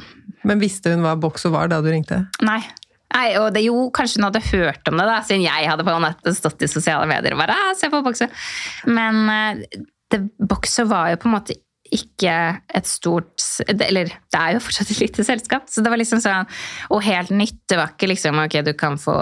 [0.49, 2.23] Men visste hun hva Boxo var da du ringte?
[2.41, 2.63] Nei.
[3.11, 5.97] Nei, og det, jo, kanskje hun hadde hørt om det, da, siden jeg hadde på
[6.03, 8.29] nettet stått i sosiale medier og bare ah, se på Boxo.
[8.91, 9.65] Men eh,
[10.13, 11.59] det, Boxo var jo på en måte
[11.91, 12.35] ikke
[12.71, 16.47] et stort Eller det er jo fortsatt et lite selskap, så det var liksom sånn
[16.95, 17.65] Og helt nytt.
[17.67, 19.17] Det var ikke liksom ok, du kan få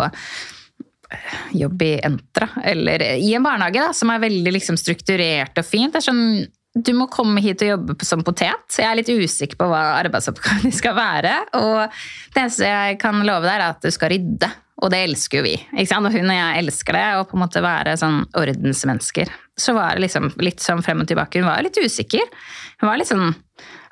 [1.56, 5.94] jobb i Entra, eller i en barnehage da, som er veldig liksom strukturert og fint.
[5.94, 6.42] Det er sånn,
[6.84, 8.78] du må komme hit og jobbe som potet.
[8.78, 11.34] Jeg er litt usikker på hva arbeidsoppgavene skal være.
[11.58, 11.98] Og
[12.34, 14.50] det eneste jeg kan love deg, er at du skal rydde.
[14.78, 15.56] Og det elsker jo vi.
[15.74, 19.32] Og hun og jeg elsker det, å på en måte være sånn ordensmennesker.
[19.58, 21.42] Så var det liksom litt sånn frem og tilbake.
[21.42, 22.30] Hun var litt usikker.
[22.78, 23.32] Hun var litt sånn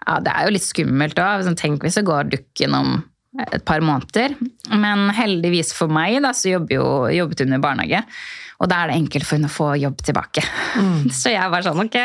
[0.06, 1.42] Ja, det er jo litt skummelt òg.
[1.42, 2.90] Sånn, tenk hvis det går dukken om
[3.42, 4.36] et par måneder.
[4.70, 8.04] Men heldigvis for meg da, så jobbet hun i barnehage.
[8.56, 10.44] Og da er det enkelt for henne å få jobb tilbake.
[11.18, 11.98] Så jeg var sånn, ok,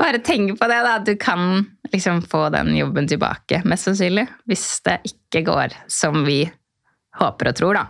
[0.00, 0.96] bare tenk på det da.
[1.04, 1.62] Du kan
[1.92, 4.26] liksom få den jobben tilbake, mest sannsynlig.
[4.50, 6.42] Hvis det ikke går som vi
[7.20, 7.86] håper og tror, da.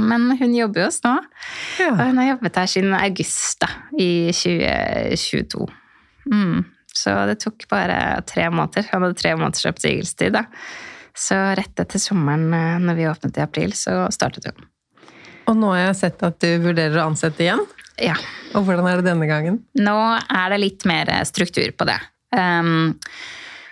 [0.00, 1.12] Men hun jobber jo hos nå.
[1.90, 3.68] Og hun har jobbet her siden august da,
[4.00, 5.66] i 2022.
[6.32, 6.64] Mm.
[6.96, 7.98] Så det tok bare
[8.28, 8.88] tre måneder.
[8.90, 10.36] Hun hadde tre måneders oppsigelsestid.
[10.38, 10.46] da.
[11.16, 14.66] Så rett etter sommeren, eh, når vi åpnet i april, så startet hun.
[15.46, 17.62] Og nå har jeg sett at du vurderer å ansette igjen.
[18.02, 18.16] Ja.
[18.56, 19.60] Og hvordan er det denne gangen?
[19.78, 21.98] Nå er det litt mer struktur på det.
[22.34, 22.96] Um,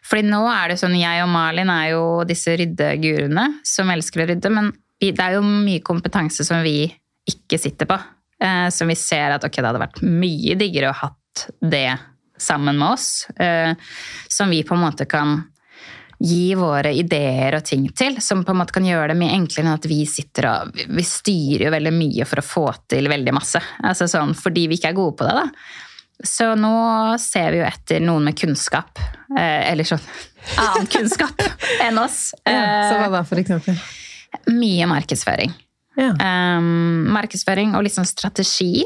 [0.04, 4.28] fordi nå er det sånn, Jeg og Malin er jo disse ryddeguruene som elsker å
[4.30, 4.72] rydde, men
[5.02, 6.86] det er jo mye kompetanse som vi
[7.28, 7.98] ikke sitter på.
[8.42, 11.88] Uh, som vi ser at ok, det hadde vært mye diggere å hatt det
[12.40, 13.26] sammen med oss.
[13.40, 13.74] Uh,
[14.30, 15.42] som vi på en måte kan
[16.18, 19.66] gi våre ideer og ting til, som på en måte kan gjøre det mye enklere
[19.66, 23.34] enn at vi sitter og Vi styrer jo veldig mye for å få til veldig
[23.34, 23.62] masse.
[23.82, 25.48] Altså sånn, fordi vi ikke er gode på det, da.
[26.24, 26.74] Så nå
[27.18, 29.00] ser vi jo etter noen med kunnskap.
[29.34, 30.02] Eh, eller sånn
[30.62, 31.42] annen kunnskap
[31.82, 32.28] enn oss.
[32.46, 33.74] Ja, så hva da, for eksempel?
[33.74, 35.54] Eh, mye markedsføring.
[35.98, 36.10] Ja.
[36.18, 38.84] Um, markedsføring og sånn strategi.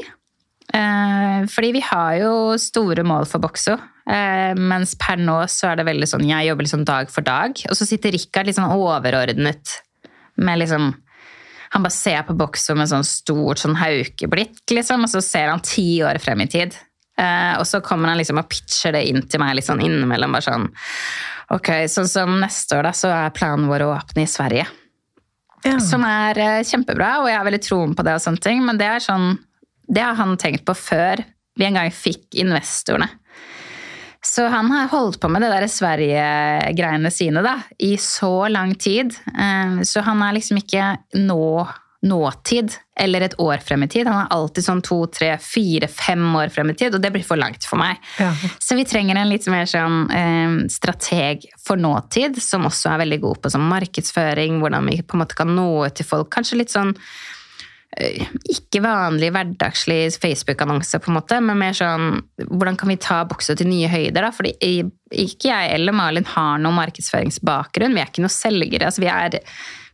[0.73, 3.77] Eh, fordi vi har jo store mål for Boxo.
[4.09, 7.53] Eh, mens per nå så er det veldig sånn jeg jobber liksom dag for dag.
[7.69, 9.77] Og så sitter Rikard litt sånn overordnet
[10.39, 10.93] med liksom
[11.69, 15.61] Han bare ser på boksen med sånn stort sånn haukeblikk, liksom, og så ser han
[15.61, 16.73] ti år frem i tid.
[17.19, 20.33] Eh, og så kommer han liksom og pitcher det inn til meg litt sånn innimellom.
[20.33, 20.65] bare sånn
[21.53, 24.65] Ok, sånn som neste år, da, så er planen vår å åpne i Sverige.
[25.65, 25.77] Ja.
[25.83, 28.17] Som er eh, kjempebra, og jeg har veldig troen på det.
[28.17, 29.35] og sånne ting, Men det er sånn,
[29.85, 31.21] det har han tenkt på før
[31.59, 33.09] vi en gang fikk investorene.
[34.25, 39.15] Så han har holdt på med det der Sverige-greiene sine da, i så lang tid.
[39.31, 41.67] Eh, Så han er liksom ikke nå,
[42.03, 44.07] nåtid eller et år frem i tid.
[44.07, 47.23] Han er alltid sånn to, tre, fire, fem år frem i tid, og det blir
[47.23, 47.95] for langt for meg.
[48.19, 48.33] Ja.
[48.59, 53.21] Så vi trenger en litt mer sånn eh, strateg for nåtid, som også er veldig
[53.23, 56.31] god på sånn markedsføring, hvordan vi på en måte kan nå ut til folk.
[56.35, 56.91] Kanskje litt sånn
[57.89, 63.55] ikke vanlig hverdagslig Facebook-annonse, på en måte, men mer sånn hvordan kan vi ta Bokse
[63.57, 64.21] til nye høyder?
[64.21, 64.29] da?
[64.35, 67.95] Fordi ikke jeg eller Malin har noen markedsføringsbakgrunn.
[67.97, 68.91] Vi er ikke noen selgere.
[68.91, 69.39] altså vi er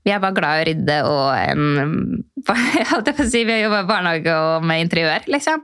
[0.06, 1.64] vi er bare glad i å rydde og en
[3.32, 5.64] si, Vi har jobba i barnehage og med interiør, liksom.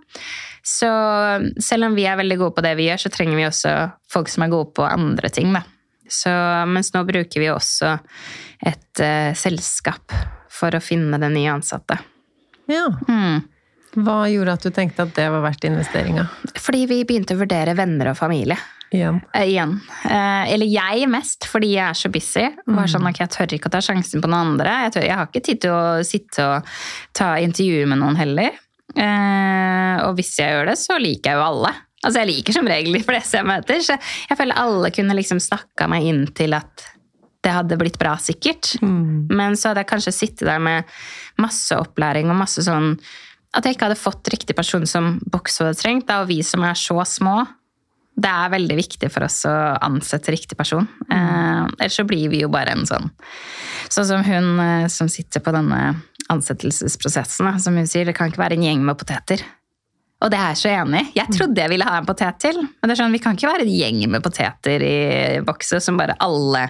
[0.65, 0.89] Så
[1.61, 3.75] selv om vi er veldig gode på det vi gjør, så trenger vi også
[4.09, 5.53] folk som er gode på andre ting.
[5.53, 5.61] Da.
[6.09, 6.31] Så,
[6.69, 7.93] mens nå bruker vi også
[8.65, 10.13] et uh, selskap
[10.51, 11.97] for å finne den nye ansatte.
[12.71, 12.87] Ja.
[13.07, 13.41] Mm.
[14.01, 16.29] Hva gjorde at du tenkte at det var verdt investeringa?
[16.55, 18.55] Fordi vi begynte å vurdere venner og familie.
[18.91, 19.21] Igjen.
[19.33, 19.77] Eh, igjen.
[20.03, 22.43] Eh, eller jeg mest, fordi jeg er så busy.
[22.67, 24.73] Bare sånn, ok, Jeg tør ikke å ta sjansen på noen andre.
[24.85, 26.73] Jeg, tør, jeg har ikke tid til å sitte og
[27.15, 28.59] ta intervjuer med noen heller.
[28.91, 31.73] Eh, og hvis jeg gjør det, så liker jeg jo alle.
[32.01, 35.39] Altså, Jeg liker som regel de fleste jeg møter, så jeg føler alle kunne liksom
[35.39, 36.87] snakka meg inn til at
[37.41, 38.75] det hadde blitt bra, sikkert.
[38.81, 40.89] Men så hadde jeg kanskje sittet der med
[41.41, 42.93] masse opplæring og masse sånn
[43.51, 46.63] At jeg ikke hadde fått riktig person som Boxo hadde trengt, da, og vi som
[46.63, 47.41] er så små.
[48.15, 50.87] Det er veldig viktig for oss å ansette riktig person.
[51.11, 53.11] Eh, ellers så blir vi jo bare en sånn
[53.91, 55.81] Sånn som hun eh, som sitter på denne
[56.31, 59.43] ansettelsesprosessen, da, som hun sier, det kan ikke være en gjeng med poteter.
[60.21, 61.13] Og det er jeg så enig i.
[61.17, 62.59] Jeg trodde jeg ville ha en potet til.
[62.61, 64.97] Men det er sånn, vi kan ikke være en gjeng med poteter i
[65.45, 66.67] bokset som bare alle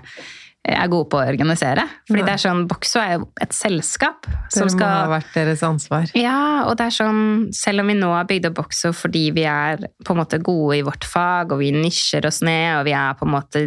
[0.62, 1.84] er gode på å organisere.
[2.06, 2.28] Fordi Nei.
[2.28, 4.78] det er sånn, Boxo er jo et selskap som skal...
[4.78, 6.12] Det må ha vært deres ansvar.
[6.18, 7.24] ja, og det er sånn,
[7.56, 10.78] selv om vi nå har bygd opp Boxo fordi vi er på en måte gode
[10.78, 13.64] i vårt fag, og vi nisjer oss ned, og vi er på en måte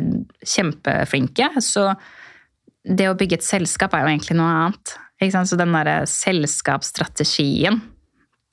[0.54, 1.90] kjempeflinke, så
[2.84, 4.96] det å bygge et selskap er jo egentlig noe annet.
[5.18, 5.50] Ikke sant?
[5.50, 7.80] Så den der selskapsstrategien,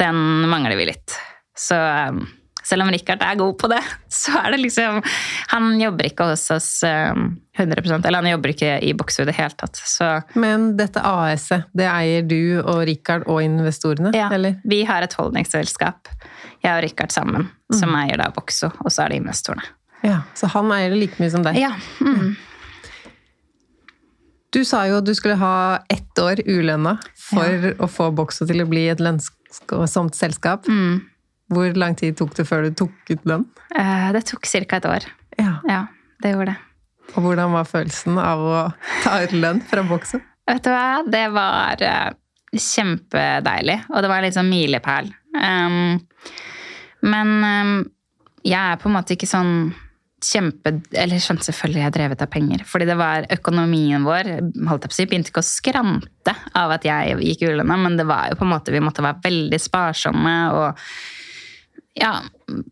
[0.01, 1.17] den mangler vi litt.
[1.57, 2.23] Så um,
[2.63, 3.79] selv om Richard er god på det,
[4.21, 4.99] så er det liksom
[5.53, 9.35] Han jobber ikke hos oss um, 100% eller han jobber ikke i Boxo i det
[9.35, 9.75] hele tatt.
[9.75, 10.07] Så
[10.39, 14.59] Men dette AS-et, det eier du og Rikard og investorene, Ja, eller?
[14.63, 16.07] vi har et holdningsselskap,
[16.63, 18.69] jeg og Rikard sammen, som eier da Bokso.
[18.85, 19.65] og så er det investorene.
[20.03, 21.59] Ja, Så han eier det like mye som deg?
[21.61, 22.31] Ja, mm.
[24.51, 28.63] Du sa jo at du skulle ha ett år ulønna for å få Boxo til
[28.63, 30.67] å bli et lønnsomt selskap.
[30.67, 30.97] Mm.
[31.51, 33.45] Hvor lang tid tok det før du tok ut lønn?
[33.75, 34.77] Eh, det tok ca.
[34.77, 35.07] et år.
[35.37, 35.53] Ja.
[35.67, 35.81] Ja,
[36.23, 36.59] det gjorde det.
[37.11, 38.59] Og hvordan var følelsen av å
[39.03, 40.23] ta ut lønn fra boksen?
[40.47, 41.03] Vet du hva?
[41.07, 42.09] Det var eh,
[42.55, 45.11] kjempedeilig, og det var litt sånn milepæl.
[45.35, 45.99] Um,
[47.07, 47.77] men um,
[48.43, 49.71] jeg er på en måte ikke sånn
[50.21, 50.75] kjempe...
[50.97, 52.65] Eller skjønte selvfølgelig er jeg drevet av penger.
[52.67, 54.29] Fordi det var økonomien vår
[54.69, 57.97] holdt jeg på å si, begynte ikke å skrante av at jeg gikk ulønna, men
[57.99, 60.35] det var jo på en måte, vi måtte være veldig sparsomme.
[60.57, 60.85] og
[61.93, 62.21] ja,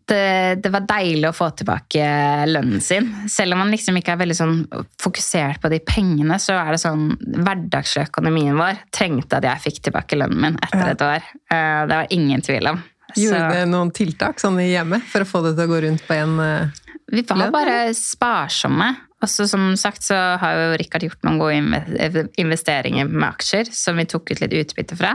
[0.08, 2.04] det, det var deilig å få tilbake
[2.48, 3.08] lønnen sin.
[3.28, 4.54] Selv om man liksom ikke er veldig sånn
[5.02, 7.10] fokusert på de pengene, så er det sånn
[7.44, 10.94] Hverdagsøkonomien vår trengte at jeg fikk tilbake lønnen min etter Ja.
[10.94, 11.28] et år.
[11.52, 12.82] Eh, Det var ingen tvil om.
[13.16, 15.82] Gjorde Så- det noen tiltak sånn i hjemmet for å få det til å gå
[15.82, 16.72] rundt på en lønn?
[17.10, 18.96] Vi var bare sparsomme.
[19.20, 23.98] Og så som sagt så har jo Rikard gjort noen gode investeringer med aksjer som
[24.00, 25.12] vi tok ut litt utbytte fra.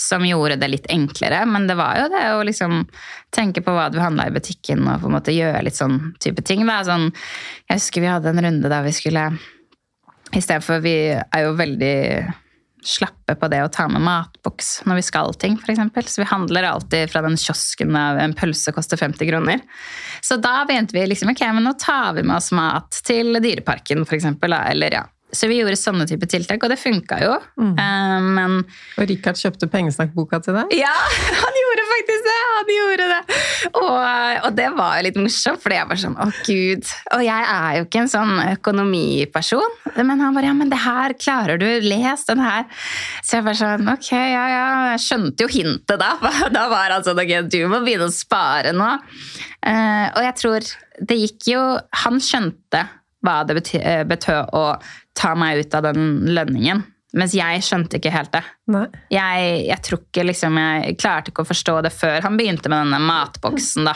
[0.00, 1.44] Som gjorde det litt enklere.
[1.46, 2.82] Men det var jo det å liksom
[3.34, 6.42] tenke på hva du handla i butikken og på en måte gjøre litt sånn type
[6.42, 6.66] ting.
[6.66, 6.80] Da.
[6.86, 7.12] Sånn,
[7.68, 9.28] jeg husker vi hadde en runde der vi skulle
[10.34, 11.96] Istedenfor Vi er jo veldig
[12.84, 16.12] slappe på det å ta med matboks når vi skal ting, f.eks.
[16.12, 19.64] Så vi handler alltid fra den kiosken av en pølse koster 50 kroner.
[20.24, 24.04] Så da begynte vi liksom, ok, men nå tar vi med oss mat til Dyreparken,
[24.06, 24.30] f.eks.
[24.44, 25.04] Eller ja.
[25.34, 27.32] Så vi gjorde sånne type tiltak, og det funka jo.
[27.58, 30.76] Eh, men Og Richard kjøpte pengesnakkboka til deg?
[30.78, 30.92] ja,
[31.42, 31.58] han
[31.94, 32.38] faktisk det!
[32.54, 33.38] Han gjorde det.
[33.80, 33.98] Og,
[34.46, 36.90] og det var jo litt morsomt, for jeg var sånn å gud.
[37.16, 39.78] Og jeg er jo ikke en sånn økonomiperson.
[39.96, 41.68] Men han bare ja, men det her klarer du.
[41.84, 42.66] Les den her.
[43.22, 44.64] Så jeg bare sånn ok, ja ja.
[44.94, 46.14] Jeg skjønte jo hintet da.
[46.54, 48.90] Da var han sånn ok, du må begynne å spare nå.
[49.66, 50.74] Eh, og jeg tror
[51.08, 51.60] det gikk jo
[52.04, 52.84] Han skjønte
[53.24, 54.64] hva det eh, betød å
[55.16, 56.82] ta meg ut av den lønningen.
[57.14, 58.42] Mens jeg skjønte ikke helt det.
[59.14, 62.86] Jeg, jeg tror ikke liksom, jeg klarte ikke å forstå det før han begynte med
[62.86, 63.86] denne matboksen.
[63.86, 63.94] da.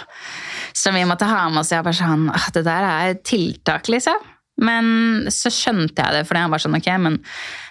[0.77, 1.73] Som vi måtte ha med oss.
[1.75, 4.23] Jeg bare sånn, at Det der er tiltak, liksom.
[4.59, 7.21] Men så skjønte jeg det, for han var sånn ok, men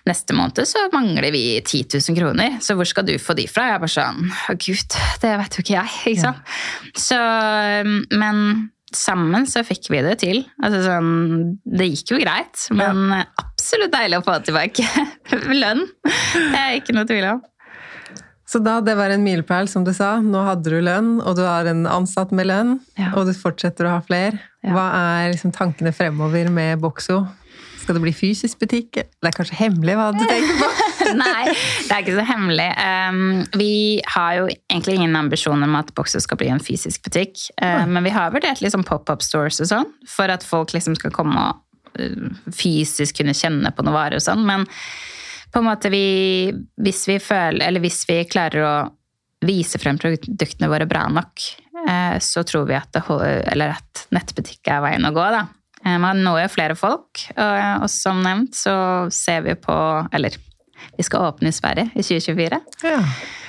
[0.08, 2.62] neste måned så mangler vi 10 000 kroner.
[2.64, 3.74] Så hvor skal du få de fra?
[3.74, 5.98] Jeg bare sånn å gud, det vet jo ikke jeg.
[6.14, 6.56] ikke sant?
[6.96, 7.20] Så,
[8.16, 10.44] men sammen så fikk vi det til.
[10.64, 11.10] Altså sånn,
[11.68, 13.12] det gikk jo greit, men
[13.42, 14.86] absolutt deilig å få tilbake
[15.64, 15.84] lønn.
[16.06, 17.42] Det er ikke noe tvil om.
[18.48, 20.14] Så da, det var en milepæl, som du sa.
[20.24, 23.10] Nå hadde du lønn, og du har en ansatt med lønn, Ja.
[23.20, 24.40] og du fortsetter å ha flere.
[24.64, 24.72] Ja.
[24.72, 27.26] Hva er liksom tankene fremover med Boxo?
[27.82, 29.02] Skal det bli fysisk butikk?
[29.04, 30.72] Det er kanskje hemmelig hva du tenker på?
[31.22, 31.46] Nei,
[31.88, 32.68] det er ikke så hemmelig.
[32.78, 37.40] Um, vi har jo egentlig ingen ambisjoner om at Boxer skal bli en fysisk butikk.
[37.62, 41.14] Uh, men vi har vurdert liksom pop-up stores og sånn, for at folk liksom skal
[41.16, 44.46] komme og uh, fysisk kunne kjenne på noen varer og sånn.
[44.48, 44.68] Men
[45.54, 46.06] på en måte vi,
[46.84, 48.76] hvis vi føler, eller hvis vi klarer å
[49.48, 51.46] vise frem produktene våre bra nok,
[51.86, 53.06] uh, så tror vi at, det,
[53.54, 55.46] eller at nettbutikk er veien å gå, da.
[55.86, 58.74] Eh, Man når jo flere folk, og som nevnt så
[59.14, 59.76] ser vi på
[60.10, 60.34] Eller
[60.98, 62.60] vi skal åpne i Sverige i 2024.
[62.84, 63.02] Ja.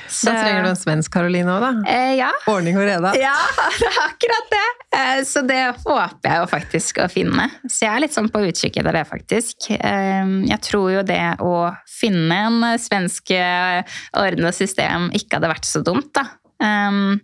[0.08, 1.70] Så, Da trenger du en svensk Karoline òg, da.
[1.92, 2.30] Eh, ja.
[2.48, 3.10] Ordning og reda.
[3.20, 3.34] ja,
[3.80, 4.62] det er akkurat det.
[4.96, 7.50] Eh, Så det håper jeg jo faktisk å finne.
[7.68, 9.68] Så jeg er litt sånn på utkikk etter det, faktisk.
[9.76, 11.54] Eh, Jeg tror jo det å
[11.98, 13.82] finne en svensk eh,
[14.16, 16.24] ordnet system ikke hadde vært så dumt, da.
[16.64, 17.18] Eh,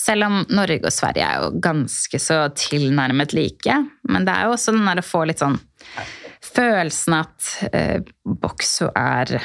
[0.00, 3.74] Selv om Norge og Sverige er jo ganske så tilnærmet like.
[4.08, 5.56] Men det er jo også den der å få litt sånn
[6.54, 9.38] følelsen at eh, Boxo er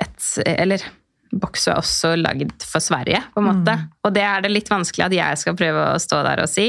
[0.00, 0.84] et Eller
[1.32, 3.74] Boxo er også lagd for Sverige, på en måte.
[4.04, 6.66] Og det er det litt vanskelig at jeg skal prøve å stå der og si.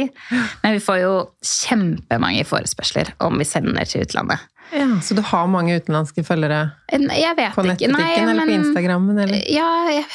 [0.64, 4.46] Men vi får jo kjempemange forespørsler om vi sender til utlandet.
[4.74, 7.50] Ja, så du har mange utenlandske følgere på ikke.
[7.68, 8.56] nettbutikken Nei, eller på Instagram?
[8.62, 9.20] Instagrammen?
[9.26, 9.44] Eller?
[9.52, 10.08] Ja, jeg,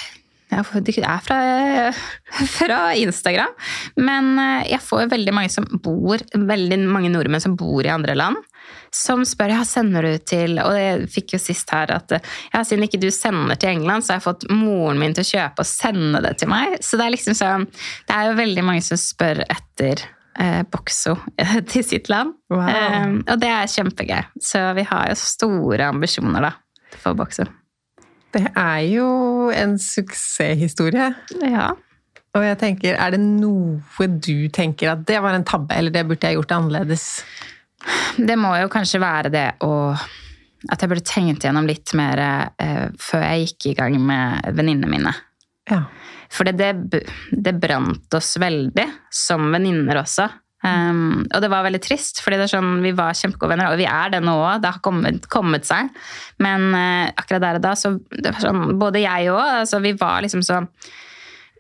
[0.49, 1.39] det er fra,
[2.57, 3.53] fra Instagram.
[4.01, 8.17] Men eh, jeg får veldig mange som bor, veldig mange nordmenn som bor i andre
[8.17, 8.41] land,
[8.95, 12.87] som spør ja, sender du til Og jeg fikk jo sist her at ja, siden
[12.87, 15.69] ikke du sender til England, så har jeg fått moren min til å kjøpe og
[15.69, 16.79] sende det til meg.
[16.85, 17.69] Så det er liksom sånn
[18.09, 20.05] Det er jo veldig mange som spør etter
[20.41, 21.19] eh, Boxo
[21.73, 22.37] til sitt land.
[22.53, 22.67] Wow.
[22.73, 24.21] Eh, og det er kjempegøy.
[24.41, 26.55] Så vi har jo store ambisjoner, da,
[26.97, 27.49] for Boxo.
[28.35, 29.09] Det er jo
[29.55, 31.13] en suksesshistorie.
[31.45, 31.71] Ja.
[32.37, 36.05] Og jeg tenker, er det noe du tenker at det var en tabbe, eller det
[36.09, 37.07] burde jeg gjort annerledes?
[38.19, 39.73] Det må jo kanskje være det å
[40.69, 44.91] At jeg burde tenkt gjennom litt mer eh, før jeg gikk i gang med venninnene
[44.91, 45.13] mine.
[45.71, 45.85] Ja.
[46.35, 50.27] For det, det, det brant oss veldig, som venninner også.
[50.59, 54.15] Um, og det var veldig trist, fordi sånn, vi var kjempegode venner, og vi er
[54.15, 54.63] det nå òg.
[54.63, 55.93] Det har kommet, kommet seg.
[56.43, 57.95] Men uh, akkurat der og da, så
[58.43, 60.63] sånn, Både jeg òg, altså, vi var liksom så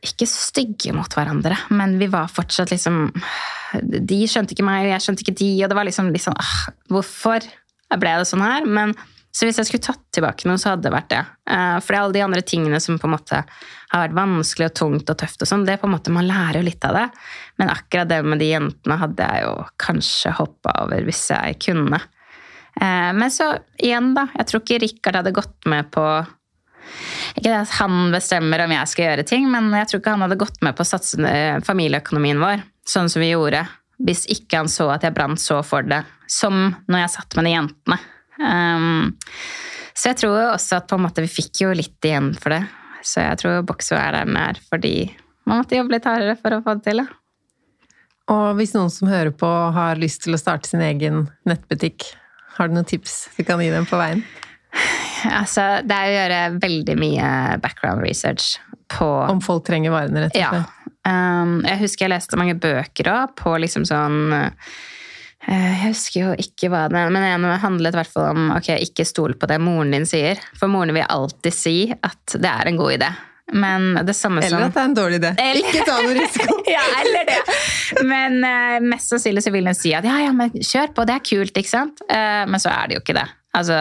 [0.04, 3.08] ikke stygge mot hverandre, men vi var fortsatt liksom
[3.82, 6.52] De skjønte ikke meg, og jeg skjønte ikke de, og det var liksom, liksom ah,
[6.92, 7.46] Hvorfor
[7.98, 8.68] ble det sånn her?
[8.68, 8.94] Men
[9.34, 11.20] så hvis jeg skulle tatt tilbake noe, så hadde det vært det.
[11.48, 13.42] For fordi alle de andre tingene som på en måte
[13.92, 16.26] har vært vanskelig og tungt og tøft og sånn, det er på en måte, man
[16.28, 17.04] lærer jo litt av det.
[17.60, 19.52] Men akkurat det med de jentene hadde jeg jo
[19.84, 22.00] kanskje hoppa over hvis jeg kunne.
[22.80, 24.26] Eh, Men så igjen, da.
[24.38, 26.08] Jeg tror ikke Rikard hadde gått med på
[27.36, 30.24] ikke det at han bestemmer om jeg skal gjøre ting, men jeg tror ikke han
[30.24, 33.66] hadde gått med på å satse eh, familieøkonomien vår, sånn som vi gjorde,
[34.00, 36.00] hvis ikke han så at jeg brant så for det,
[36.30, 37.98] som når jeg satt med de jentene.
[38.38, 39.14] Um,
[39.98, 42.62] så jeg tror også at på en måte vi fikk jo litt igjen for det.
[43.06, 44.94] Så jeg tror Boxo er der den er fordi
[45.48, 47.02] man måtte jobbe litt hardere for å få det til.
[47.02, 47.06] Da.
[48.34, 52.04] Og hvis noen som hører på har lyst til å starte sin egen nettbutikk,
[52.58, 54.20] har du noen tips du kan gi dem på veien?
[55.32, 57.28] Altså, det er å gjøre veldig mye
[57.64, 58.58] background research
[58.92, 60.50] på Om folk trenger varene, rett og Ja.
[60.52, 60.74] slett?
[61.08, 64.50] Um, jeg husker jeg leste mange bøker òg på liksom sånn eh,
[65.48, 69.06] Jeg husker jo ikke hva det Men det handlet i hvert fall om ok, ikke
[69.08, 70.40] stol på det moren din sier.
[70.58, 73.08] For moren vil alltid si at det er en god idé.
[73.56, 75.30] Men det samme som Eller at det er en dårlig idé.
[75.40, 76.58] Eller- Ikke ta noe risiko!
[76.76, 77.38] ja, eller det.
[78.04, 81.16] Men uh, mest sannsynlig så vil hun si at ja, ja, men kjør på, det
[81.16, 82.04] er kult, ikke sant?
[82.12, 83.24] Uh, men så er det jo ikke det.
[83.56, 83.78] Altså,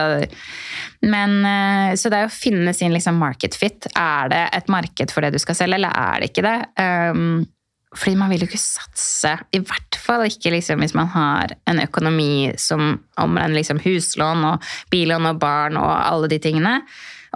[1.04, 3.86] men, eh, så det er å finne sin liksom, market fit.
[3.94, 6.56] Er det et marked for det du skal selge, eller er det ikke det?
[6.80, 7.44] Um,
[7.96, 11.80] fordi man vil jo ikke satse, i hvert fall ikke liksom, hvis man har en
[11.80, 16.74] økonomi som omrenner liksom, huslån og billån og barn og alle de tingene.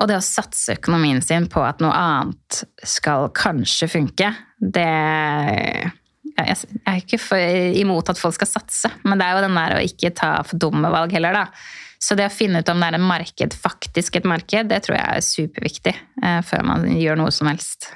[0.00, 4.88] Og det å satse økonomien sin på at noe annet skal kanskje funke, det
[6.32, 6.56] Jeg
[6.88, 7.36] er ikke for,
[7.76, 10.60] imot at folk skal satse, men det er jo den der å ikke ta for
[10.60, 11.42] dumme valg heller, da.
[12.02, 14.96] Så det å finne ut om det er en marked, faktisk et marked, det tror
[14.96, 17.92] jeg er superviktig eh, før man gjør noe som helst.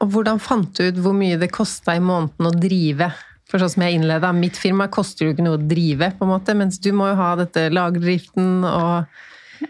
[0.00, 3.10] Og hvordan fant du ut hvor mye det kosta i måneden å drive?
[3.50, 6.32] For sånn som jeg innleda, mitt firma koster jo ikke noe å drive, på en
[6.32, 9.26] måte, mens du må jo ha dette lagerdriften og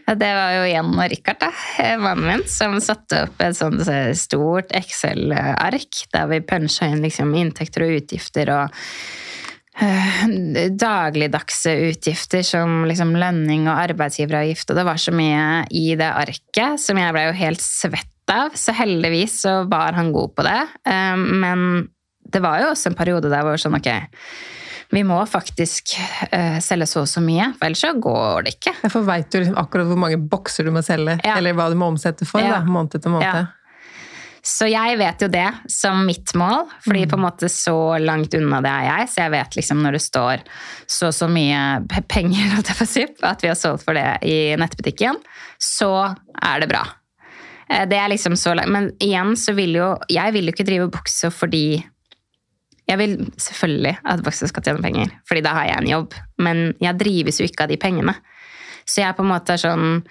[0.07, 1.49] Ja, Det var jo igjen Rikard, da,
[1.99, 3.83] mannen min, som satte opp et sånt
[4.15, 8.77] stort Excel-ark der vi punsja inn liksom inntekter og utgifter og
[9.83, 10.23] eh,
[10.79, 14.71] dagligdagse utgifter som liksom lønning og arbeidsgiveravgift.
[14.71, 18.55] Og det var så mye i det arket som jeg ble jo helt svett av.
[18.59, 20.61] Så heldigvis så var han god på det.
[20.87, 21.89] Eh, Men
[22.31, 23.91] det var jo også en periode der hvor sånn, ok
[24.91, 25.93] vi må faktisk
[26.35, 28.73] eh, selge så og så mye, for ellers så går det ikke.
[28.91, 31.37] For veit du liksom akkurat hvor mange bokser du må selge, Ja.
[31.39, 32.59] eller hva du må omsette for, Ja.
[32.59, 33.23] da, måned etter måned.
[33.23, 33.47] Ja.
[34.43, 38.59] Så jeg vet jo det som mitt mål, fordi på en måte så langt unna
[38.65, 39.09] det er jeg.
[39.13, 40.43] Så jeg vet liksom når det står
[40.89, 42.59] så og så mye penger
[43.23, 45.21] at vi har solgt for det i nettbutikken,
[45.61, 46.83] så er det bra.
[47.71, 48.71] Eh, Det er liksom så langt.
[48.71, 51.85] Men igjen så vil jo Jeg vil jo ikke drive bukse fordi
[52.91, 56.15] jeg vil selvfølgelig at bokser skal tjene penger, fordi da har jeg en jobb.
[56.43, 58.17] Men jeg drives jo ikke av de pengene.
[58.83, 60.03] Så jeg på en måte er sånn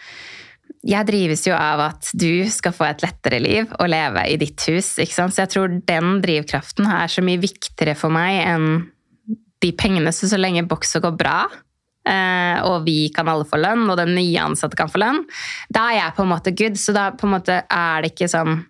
[0.87, 4.63] jeg drives jo av at du skal få et lettere liv og leve i ditt
[4.69, 4.93] hus.
[4.95, 5.35] ikke sant?
[5.35, 8.69] Så jeg tror den drivkraften er så mye viktigere for meg enn
[9.59, 10.13] de pengene.
[10.15, 11.49] Så så lenge bokser går bra,
[12.65, 15.23] og vi kan alle få lønn, og den nye ansatte kan få lønn,
[15.69, 16.79] da er jeg på en måte good.
[16.79, 18.63] Så da måte er det ikke sånn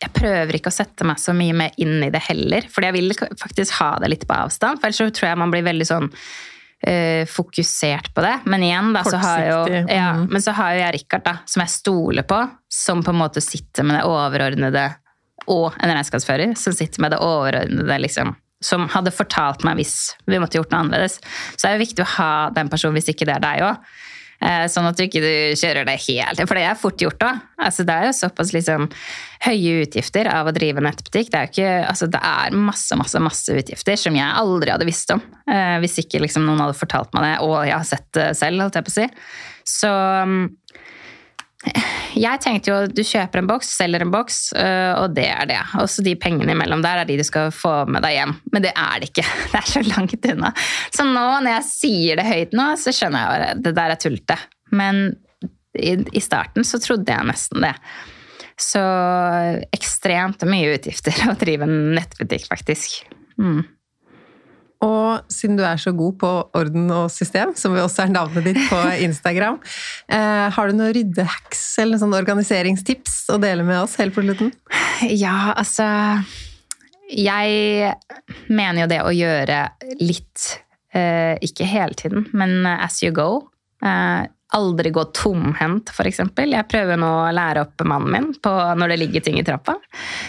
[0.00, 2.96] jeg prøver ikke å sette meg så mye mer inn i det heller, fordi jeg
[2.96, 4.80] vil faktisk ha det litt på avstand.
[4.80, 8.34] For ellers så tror jeg man blir veldig sånn uh, fokusert på det.
[8.48, 10.30] Men igjen, da, så har jo, ja, mhm.
[10.32, 12.40] men så har jo jeg Rikard, da, som jeg stoler på,
[12.72, 14.86] som på en måte sitter med det overordnede,
[15.50, 18.32] og en regnskapsfører som sitter med det overordnede, liksom.
[18.64, 19.96] Som hadde fortalt meg hvis
[20.28, 21.18] vi måtte gjort noe annerledes.
[21.56, 23.90] Så det er jo viktig å ha den personen hvis ikke det er deg òg.
[24.40, 25.20] Sånn at du ikke
[25.60, 27.40] kjører det helt For det er fort gjort òg.
[27.60, 28.86] Altså, det er jo såpass liksom,
[29.44, 31.28] høye utgifter av å drive nettbutikk.
[31.28, 35.12] Det er, ikke, altså, det er masse masse, masse utgifter som jeg aldri hadde visst
[35.12, 35.20] om.
[35.44, 38.64] Eh, hvis ikke liksom, noen hadde fortalt meg det, og jeg har sett det selv.
[38.64, 39.06] holdt jeg på å si.
[39.76, 40.40] Så mm,
[42.16, 45.58] jeg tenkte jo du kjøper en boks, selger en boks, øh, og det er det.
[45.80, 48.36] Og så de pengene imellom der er de du skal få med deg hjem.
[48.54, 49.26] Men det er det ikke.
[49.52, 50.52] Det er så langt unna.
[50.94, 54.00] Så nå når jeg sier det høyt nå, så skjønner jeg at det der er
[54.00, 54.38] tullete.
[54.76, 55.02] Men
[55.78, 57.74] i, starten så trodde jeg nesten det.
[58.60, 58.80] Så
[59.74, 63.02] ekstremt mye utgifter å drive en nettbutikk, faktisk.
[63.40, 63.62] Mm.
[64.84, 68.60] Og siden du er så god på orden og system, som også er navnet ditt
[68.70, 69.58] på Instagram,
[70.08, 74.24] eh, har du noen ryddehacks eller noen sånne organiseringstips å dele med oss helt på
[74.24, 74.54] slutten?
[75.08, 75.84] Ja, altså
[77.10, 77.94] Jeg
[78.48, 79.62] mener jo det å gjøre
[80.00, 80.44] litt
[80.94, 83.50] eh, Ikke hele tiden, men as you go.
[83.84, 86.20] Eh, aldri gå tomhendt, f.eks.
[86.36, 89.76] Jeg prøver nå å lære opp mannen min på når det ligger ting i trappa.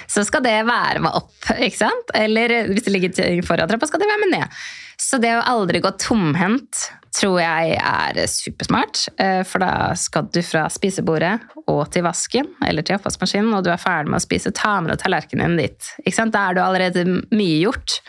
[0.09, 2.15] Så skal det være med opp, ikke sant?
[2.17, 4.57] Eller hvis det ligger ting foran trappa, skal det være med ned.
[5.01, 9.07] Så det å aldri gå tomhendt tror jeg er supersmart.
[9.19, 11.34] eh, For da skal du fra spisebordet
[11.65, 14.93] og til vasken eller til oppvaskmaskinen, og du er ferdig med å spise, ta med
[14.93, 15.91] deg tallerkenen din dit.
[16.05, 16.36] Ikke sant?
[16.36, 17.99] Da er du allerede mye gjort.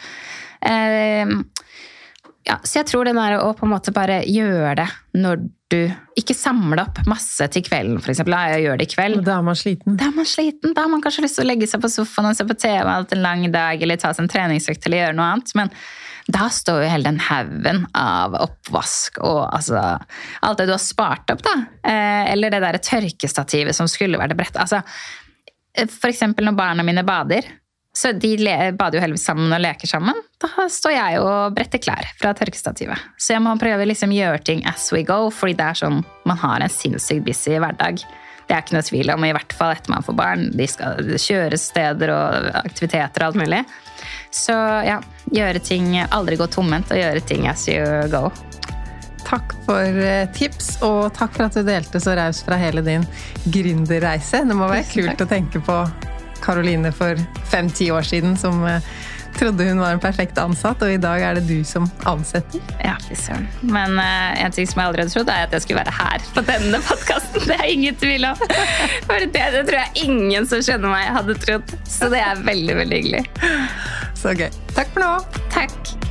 [2.48, 4.88] Ja, så jeg tror det er å på en måte bare gjøre det
[5.22, 5.78] når du
[6.20, 8.18] Ikke samle opp masse til kvelden, f.eks.
[8.28, 9.22] La jeg gjøre det i kveld.
[9.24, 9.94] Da er man sliten.
[9.96, 12.28] Da er man sliten, da har man kanskje lyst til å legge seg på sofaen
[12.28, 15.16] og se på TV alt en lang dag, eller ta seg en treningsøkt eller gjøre
[15.16, 15.54] noe annet.
[15.56, 15.72] Men
[16.36, 19.80] da står jo hele den haugen av oppvask og altså
[20.44, 21.56] Alt det du har spart opp, da.
[21.88, 24.60] Eh, eller det derre tørkestativet som skulle vært bredt.
[24.60, 24.82] Altså,
[25.72, 27.48] eh, for eksempel når barna mine bader,
[27.92, 28.36] Så de
[28.72, 30.16] bader jo heldigvis sammen og leker sammen.
[30.40, 32.96] Da står jeg og bretter klær fra tørkestativet.
[33.20, 36.40] Så jeg må prøve liksom gjøre ting as we go, fordi det er sånn man
[36.40, 38.00] har en sinnssykt busy hverdag.
[38.48, 40.46] Det er ikke noe tvil om, i hvert fall etter man får barn.
[40.56, 43.60] De skal kjøre steder og aktiviteter og alt mulig.
[44.32, 44.96] Så ja,
[45.30, 48.30] gjøre ting Aldri gå tomhendt og gjøre ting as you go.
[49.22, 53.04] Takk for eh, tips, og takk for at du delte så raust fra hele din
[53.44, 54.42] gründerreise.
[54.48, 55.78] Det må være kult å tenke på
[56.42, 57.18] Karoline for
[57.50, 58.84] fem-ti år siden som eh,
[59.38, 62.60] trodde hun var en perfekt ansatt, og i dag er det du som ansetter.
[62.84, 63.48] Ja, fy søren.
[63.62, 66.28] Men uh, en ting som jeg aldri hadde trodd, er at jeg skulle være her
[66.36, 67.40] på denne podkasten.
[67.48, 68.44] Det er ingen tvil om.
[69.08, 71.74] For det, det, tror jeg ingen som kjenner meg, hadde trodd.
[71.88, 73.24] Så det er veldig, veldig hyggelig.
[74.20, 74.48] Så gøy.
[74.76, 75.42] Takk for nå.
[75.54, 76.01] Takk.